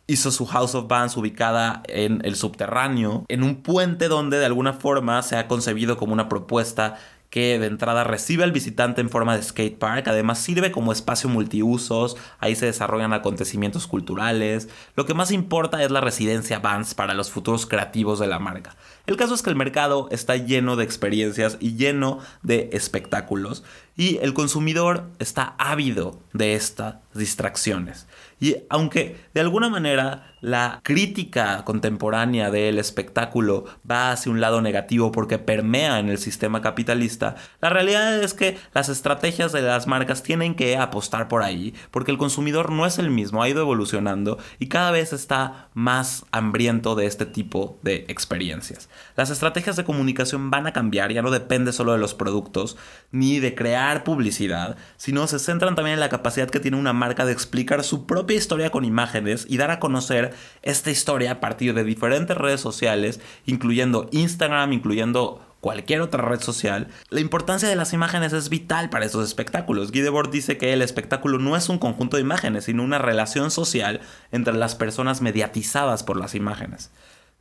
hizo 0.07 0.31
su 0.31 0.45
House 0.45 0.75
of 0.75 0.87
Bands 0.87 1.15
ubicada 1.17 1.81
en 1.87 2.21
el 2.25 2.35
subterráneo, 2.35 3.25
en 3.29 3.43
un 3.43 3.63
puente 3.63 4.07
donde 4.07 4.37
de 4.37 4.45
alguna 4.45 4.73
forma 4.73 5.21
se 5.23 5.37
ha 5.37 5.47
concebido 5.47 5.97
como 5.97 6.13
una 6.13 6.29
propuesta 6.29 6.97
que 7.33 7.57
de 7.57 7.65
entrada 7.65 8.03
recibe 8.03 8.43
al 8.43 8.51
visitante 8.51 9.01
en 9.01 9.09
forma 9.09 9.35
de 9.35 9.41
skate 9.41 9.79
park, 9.79 10.07
además 10.07 10.37
sirve 10.37 10.71
como 10.71 10.91
espacio 10.91 11.29
multiusos, 11.29 12.15
ahí 12.37 12.55
se 12.55 12.67
desarrollan 12.67 13.11
acontecimientos 13.11 13.87
culturales, 13.87 14.69
lo 14.95 15.07
que 15.07 15.15
más 15.15 15.31
importa 15.31 15.81
es 15.81 15.89
la 15.89 15.99
residencia 15.99 16.59
Vans 16.59 16.93
para 16.93 17.15
los 17.15 17.31
futuros 17.31 17.65
creativos 17.65 18.19
de 18.19 18.27
la 18.27 18.37
marca. 18.37 18.75
El 19.07 19.17
caso 19.17 19.33
es 19.33 19.41
que 19.41 19.49
el 19.49 19.55
mercado 19.55 20.09
está 20.11 20.35
lleno 20.37 20.75
de 20.75 20.83
experiencias 20.83 21.57
y 21.59 21.73
lleno 21.73 22.19
de 22.43 22.69
espectáculos 22.71 23.63
y 23.97 24.17
el 24.17 24.35
consumidor 24.35 25.09
está 25.17 25.55
ávido 25.57 26.19
de 26.33 26.53
estas 26.53 26.97
distracciones. 27.15 28.05
Y 28.43 28.57
aunque 28.67 29.15
de 29.33 29.39
alguna 29.39 29.69
manera 29.69 30.32
la 30.43 30.81
crítica 30.83 31.63
contemporánea 31.63 32.51
del 32.51 32.77
espectáculo 32.77 33.63
va 33.89 34.11
hacia 34.11 34.29
un 34.29 34.41
lado 34.41 34.61
negativo 34.61 35.09
porque 35.13 35.39
permea 35.39 35.99
en 35.99 36.09
el 36.09 36.17
sistema 36.17 36.61
capitalista, 36.61 37.35
la 37.61 37.69
realidad 37.69 38.21
es 38.21 38.33
que 38.33 38.57
las 38.73 38.89
estrategias 38.89 39.53
de 39.53 39.61
las 39.61 39.87
marcas 39.87 40.21
tienen 40.21 40.55
que 40.55 40.75
apostar 40.75 41.29
por 41.29 41.43
ahí, 41.43 41.73
porque 41.91 42.11
el 42.11 42.17
consumidor 42.17 42.73
no 42.73 42.85
es 42.85 42.99
el 42.99 43.09
mismo, 43.09 43.41
ha 43.41 43.47
ido 43.47 43.61
evolucionando 43.61 44.37
y 44.59 44.67
cada 44.67 44.91
vez 44.91 45.13
está 45.13 45.69
más 45.73 46.25
hambriento 46.31 46.95
de 46.95 47.05
este 47.05 47.25
tipo 47.25 47.79
de 47.81 48.03
experiencias. 48.09 48.89
Las 49.15 49.29
estrategias 49.29 49.77
de 49.77 49.85
comunicación 49.85 50.51
van 50.51 50.67
a 50.67 50.73
cambiar, 50.73 51.13
ya 51.13 51.21
no 51.21 51.31
depende 51.31 51.71
solo 51.71 51.93
de 51.93 51.99
los 51.99 52.13
productos 52.13 52.75
ni 53.11 53.39
de 53.39 53.55
crear 53.55 54.03
publicidad, 54.03 54.75
sino 54.97 55.25
se 55.27 55.39
centran 55.39 55.75
también 55.75 55.93
en 55.93 55.99
la 56.01 56.09
capacidad 56.09 56.49
que 56.49 56.59
tiene 56.59 56.75
una 56.75 56.91
marca 56.91 57.25
de 57.25 57.31
explicar 57.31 57.81
su 57.85 58.05
propia 58.05 58.35
historia 58.35 58.71
con 58.71 58.83
imágenes 58.83 59.45
y 59.47 59.55
dar 59.55 59.71
a 59.71 59.79
conocer 59.79 60.32
esta 60.61 60.91
historia 60.91 61.31
a 61.31 61.39
partir 61.39 61.73
de 61.73 61.83
diferentes 61.83 62.37
redes 62.37 62.61
sociales, 62.61 63.19
incluyendo 63.45 64.09
Instagram, 64.11 64.73
incluyendo 64.73 65.41
cualquier 65.63 66.01
otra 66.01 66.21
red 66.21 66.41
social, 66.41 66.89
la 67.09 67.21
importancia 67.21 67.69
de 67.69 67.77
las 67.77 67.93
imágenes 67.93 68.33
es 68.33 68.49
vital 68.49 68.89
para 68.89 69.05
estos 69.05 69.25
espectáculos. 69.25 69.91
Guy 69.91 70.01
Debord 70.01 70.29
dice 70.29 70.57
que 70.57 70.73
el 70.73 70.81
espectáculo 70.81 71.39
no 71.39 71.55
es 71.55 71.69
un 71.69 71.79
conjunto 71.79 72.17
de 72.17 72.21
imágenes, 72.21 72.65
sino 72.65 72.83
una 72.83 72.97
relación 72.97 73.49
social 73.49 74.01
entre 74.33 74.53
las 74.53 74.75
personas 74.75 75.21
mediatizadas 75.21 76.03
por 76.03 76.17
las 76.17 76.35
imágenes. 76.35 76.91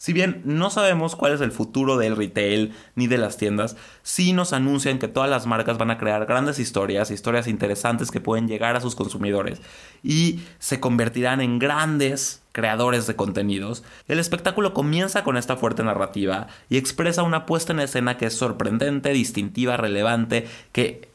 Si 0.03 0.13
bien 0.13 0.43
no 0.45 0.71
sabemos 0.71 1.15
cuál 1.15 1.33
es 1.33 1.41
el 1.41 1.53
futuro 1.53 1.97
del 1.97 2.17
retail 2.17 2.75
ni 2.95 3.09
de 3.09 3.19
las 3.19 3.37
tiendas, 3.37 3.77
sí 4.03 4.33
nos 4.33 4.53
anuncian 4.53 4.99
que 4.99 5.09
todas 5.09 5.31
las 5.31 5.47
marcas 5.47 5.79
van 5.79 5.91
a 5.91 5.99
crear 5.99 6.27
grandes 6.27 6.59
historias, 6.59 7.11
historias 7.11 7.47
interesantes 7.47 8.11
que 8.11 8.21
pueden 8.21 8.49
llegar 8.49 8.77
a 8.77 8.81
sus 8.81 8.97
consumidores 8.97 9.61
y 10.03 10.41
se 10.59 10.81
convertirán 10.81 11.41
en 11.41 11.61
grandes 11.61 12.42
creadores 12.53 13.07
de 13.07 13.17
contenidos. 13.17 13.83
El 14.09 14.19
espectáculo 14.19 14.73
comienza 14.75 15.25
con 15.25 15.37
esta 15.37 15.57
fuerte 15.57 15.83
narrativa 15.83 16.47
y 16.69 16.77
expresa 16.77 17.23
una 17.23 17.47
puesta 17.47 17.73
en 17.73 17.81
escena 17.81 18.17
que 18.17 18.27
es 18.27 18.35
sorprendente, 18.35 19.11
distintiva, 19.11 19.77
relevante, 19.77 20.47
que 20.73 21.09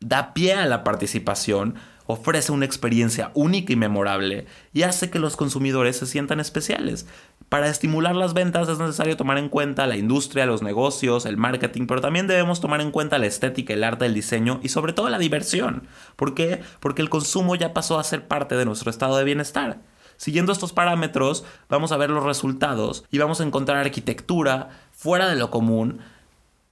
da 0.00 0.32
pie 0.34 0.54
a 0.54 0.66
la 0.66 0.84
participación, 0.84 1.74
ofrece 2.06 2.52
una 2.52 2.64
experiencia 2.64 3.30
única 3.34 3.72
y 3.72 3.76
memorable 3.76 4.46
y 4.72 4.82
hace 4.82 5.10
que 5.10 5.18
los 5.18 5.36
consumidores 5.36 5.96
se 5.96 6.06
sientan 6.06 6.40
especiales. 6.40 7.06
Para 7.48 7.68
estimular 7.68 8.14
las 8.14 8.34
ventas 8.34 8.68
es 8.68 8.78
necesario 8.78 9.16
tomar 9.16 9.38
en 9.38 9.48
cuenta 9.48 9.86
la 9.86 9.96
industria, 9.96 10.46
los 10.46 10.62
negocios, 10.62 11.26
el 11.26 11.36
marketing, 11.36 11.86
pero 11.86 12.00
también 12.00 12.26
debemos 12.26 12.60
tomar 12.60 12.80
en 12.80 12.90
cuenta 12.90 13.18
la 13.18 13.26
estética, 13.26 13.74
el 13.74 13.84
arte, 13.84 14.06
el 14.06 14.14
diseño 14.14 14.60
y 14.62 14.68
sobre 14.68 14.92
todo 14.92 15.08
la 15.08 15.18
diversión. 15.18 15.84
¿Por 16.16 16.34
qué? 16.34 16.60
Porque 16.80 17.02
el 17.02 17.10
consumo 17.10 17.54
ya 17.54 17.72
pasó 17.72 17.98
a 17.98 18.04
ser 18.04 18.26
parte 18.26 18.56
de 18.56 18.64
nuestro 18.64 18.90
estado 18.90 19.16
de 19.16 19.24
bienestar. 19.24 19.78
Siguiendo 20.16 20.52
estos 20.52 20.72
parámetros, 20.72 21.44
vamos 21.68 21.92
a 21.92 21.96
ver 21.96 22.10
los 22.10 22.24
resultados 22.24 23.04
y 23.10 23.18
vamos 23.18 23.40
a 23.40 23.44
encontrar 23.44 23.78
arquitectura 23.78 24.70
fuera 24.92 25.28
de 25.28 25.36
lo 25.36 25.50
común, 25.50 26.00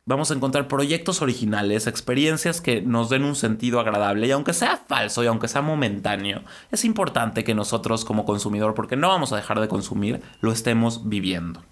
vamos 0.06 0.30
a 0.30 0.34
encontrar 0.34 0.68
proyectos 0.68 1.22
originales, 1.22 1.86
experiencias 1.86 2.60
que 2.60 2.82
nos 2.82 3.08
den 3.08 3.24
un 3.24 3.36
sentido 3.36 3.80
agradable 3.80 4.26
y 4.26 4.30
aunque 4.30 4.52
sea 4.52 4.82
falso 4.86 5.24
y 5.24 5.26
aunque 5.26 5.48
sea 5.48 5.62
momentáneo, 5.62 6.42
es 6.70 6.84
importante 6.84 7.44
que 7.44 7.54
nosotros 7.54 8.04
como 8.04 8.24
consumidor, 8.24 8.74
porque 8.74 8.96
no 8.96 9.08
vamos 9.08 9.32
a 9.32 9.36
dejar 9.36 9.60
de 9.60 9.68
consumir, 9.68 10.22
lo 10.40 10.52
estemos 10.52 11.08
viviendo. 11.08 11.62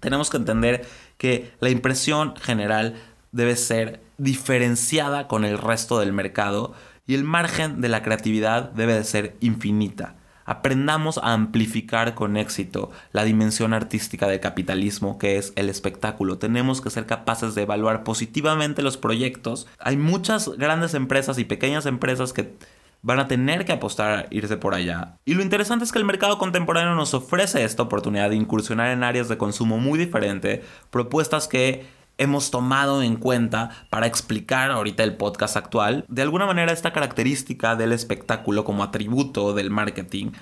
Tenemos 0.00 0.30
que 0.30 0.36
entender 0.36 0.86
que 1.16 1.52
la 1.60 1.70
impresión 1.70 2.34
general 2.36 2.96
debe 3.32 3.56
ser 3.56 4.00
diferenciada 4.18 5.28
con 5.28 5.44
el 5.44 5.58
resto 5.58 5.98
del 5.98 6.12
mercado 6.12 6.74
y 7.06 7.14
el 7.14 7.24
margen 7.24 7.80
de 7.80 7.88
la 7.88 8.02
creatividad 8.02 8.70
debe 8.72 8.94
de 8.94 9.04
ser 9.04 9.36
infinita. 9.40 10.16
Aprendamos 10.46 11.18
a 11.18 11.32
amplificar 11.32 12.14
con 12.14 12.36
éxito 12.36 12.90
la 13.12 13.24
dimensión 13.24 13.74
artística 13.74 14.26
del 14.28 14.40
capitalismo 14.40 15.18
que 15.18 15.36
es 15.36 15.52
el 15.56 15.68
espectáculo. 15.68 16.38
Tenemos 16.38 16.80
que 16.80 16.90
ser 16.90 17.04
capaces 17.06 17.54
de 17.54 17.62
evaluar 17.62 18.04
positivamente 18.04 18.82
los 18.82 18.96
proyectos. 18.96 19.66
Hay 19.78 19.96
muchas 19.96 20.48
grandes 20.56 20.94
empresas 20.94 21.38
y 21.38 21.44
pequeñas 21.44 21.84
empresas 21.84 22.32
que 22.32 22.54
van 23.02 23.18
a 23.20 23.28
tener 23.28 23.64
que 23.64 23.72
apostar 23.72 24.18
a 24.18 24.26
irse 24.30 24.56
por 24.56 24.74
allá. 24.74 25.18
Y 25.24 25.34
lo 25.34 25.42
interesante 25.42 25.84
es 25.84 25.92
que 25.92 25.98
el 25.98 26.04
mercado 26.04 26.38
contemporáneo 26.38 26.94
nos 26.94 27.14
ofrece 27.14 27.62
esta 27.62 27.84
oportunidad 27.84 28.30
de 28.30 28.36
incursionar 28.36 28.90
en 28.90 29.04
áreas 29.04 29.28
de 29.28 29.38
consumo 29.38 29.78
muy 29.78 29.98
diferentes, 29.98 30.64
propuestas 30.90 31.46
que 31.46 31.86
hemos 32.18 32.50
tomado 32.50 33.02
en 33.02 33.16
cuenta 33.16 33.70
para 33.90 34.06
explicar 34.06 34.70
ahorita 34.70 35.02
el 35.02 35.16
podcast 35.16 35.56
actual. 35.56 36.04
De 36.08 36.22
alguna 36.22 36.46
manera 36.46 36.72
esta 36.72 36.92
característica 36.92 37.76
del 37.76 37.92
espectáculo 37.92 38.64
como 38.64 38.82
atributo 38.82 39.54
del 39.54 39.70
marketing 39.70 40.32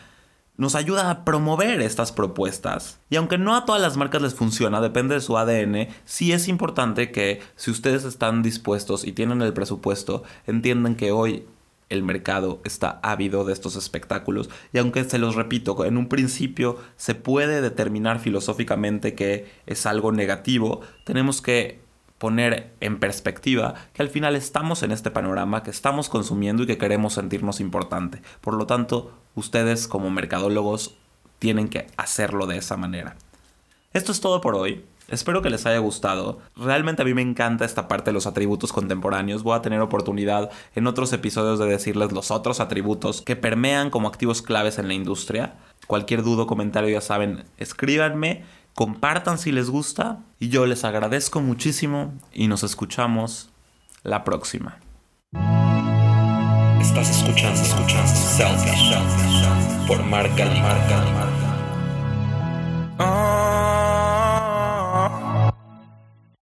nos 0.56 0.76
ayuda 0.76 1.10
a 1.10 1.24
promover 1.24 1.80
estas 1.80 2.12
propuestas. 2.12 3.00
Y 3.10 3.16
aunque 3.16 3.38
no 3.38 3.56
a 3.56 3.64
todas 3.64 3.82
las 3.82 3.96
marcas 3.96 4.22
les 4.22 4.34
funciona, 4.34 4.80
depende 4.80 5.16
de 5.16 5.20
su 5.20 5.36
ADN, 5.36 5.88
sí 6.04 6.32
es 6.32 6.46
importante 6.46 7.10
que 7.10 7.42
si 7.56 7.70
ustedes 7.70 8.04
están 8.04 8.42
dispuestos 8.42 9.04
y 9.04 9.12
tienen 9.12 9.42
el 9.42 9.52
presupuesto, 9.52 10.22
entiendan 10.46 10.94
que 10.94 11.10
hoy 11.10 11.46
el 11.94 12.02
mercado 12.02 12.60
está 12.64 13.00
ávido 13.02 13.44
de 13.44 13.52
estos 13.52 13.76
espectáculos 13.76 14.50
y 14.72 14.78
aunque 14.78 15.04
se 15.04 15.18
los 15.18 15.34
repito, 15.34 15.84
en 15.84 15.96
un 15.96 16.08
principio 16.08 16.78
se 16.96 17.14
puede 17.14 17.62
determinar 17.62 18.18
filosóficamente 18.18 19.14
que 19.14 19.50
es 19.66 19.86
algo 19.86 20.12
negativo, 20.12 20.82
tenemos 21.04 21.40
que 21.40 21.80
poner 22.18 22.72
en 22.80 22.98
perspectiva 22.98 23.74
que 23.92 24.02
al 24.02 24.08
final 24.08 24.36
estamos 24.36 24.82
en 24.82 24.92
este 24.92 25.10
panorama, 25.10 25.62
que 25.62 25.70
estamos 25.70 26.08
consumiendo 26.08 26.62
y 26.62 26.66
que 26.66 26.78
queremos 26.78 27.14
sentirnos 27.14 27.60
importante. 27.60 28.22
Por 28.40 28.54
lo 28.54 28.66
tanto, 28.66 29.12
ustedes 29.34 29.88
como 29.88 30.10
mercadólogos 30.10 30.96
tienen 31.38 31.68
que 31.68 31.86
hacerlo 31.96 32.46
de 32.46 32.58
esa 32.58 32.76
manera. 32.76 33.16
Esto 33.92 34.12
es 34.12 34.20
todo 34.20 34.40
por 34.40 34.54
hoy. 34.54 34.84
Espero 35.08 35.42
que 35.42 35.50
les 35.50 35.66
haya 35.66 35.78
gustado. 35.78 36.38
Realmente 36.56 37.02
a 37.02 37.04
mí 37.04 37.12
me 37.12 37.22
encanta 37.22 37.64
esta 37.64 37.88
parte 37.88 38.10
de 38.10 38.14
los 38.14 38.26
atributos 38.26 38.72
contemporáneos. 38.72 39.42
Voy 39.42 39.56
a 39.56 39.62
tener 39.62 39.80
oportunidad 39.80 40.50
en 40.74 40.86
otros 40.86 41.12
episodios 41.12 41.58
de 41.58 41.66
decirles 41.66 42.12
los 42.12 42.30
otros 42.30 42.60
atributos 42.60 43.20
que 43.22 43.36
permean 43.36 43.90
como 43.90 44.08
activos 44.08 44.40
claves 44.40 44.78
en 44.78 44.88
la 44.88 44.94
industria. 44.94 45.54
Cualquier 45.86 46.22
duda 46.22 46.44
o 46.44 46.46
comentario 46.46 46.88
ya 46.88 47.02
saben, 47.02 47.44
escríbanme, 47.58 48.44
compartan 48.74 49.38
si 49.38 49.52
les 49.52 49.68
gusta 49.68 50.20
y 50.40 50.48
yo 50.48 50.64
les 50.64 50.84
agradezco 50.84 51.40
muchísimo 51.42 52.14
y 52.32 52.48
nos 52.48 52.62
escuchamos 52.62 53.50
la 54.02 54.24
próxima. 54.24 54.78
Estás 56.80 57.10
escuchando, 57.10 57.60
escuchando 57.60 58.26
por 59.86 60.02
Marca 60.04 60.46
Marca 60.46 61.33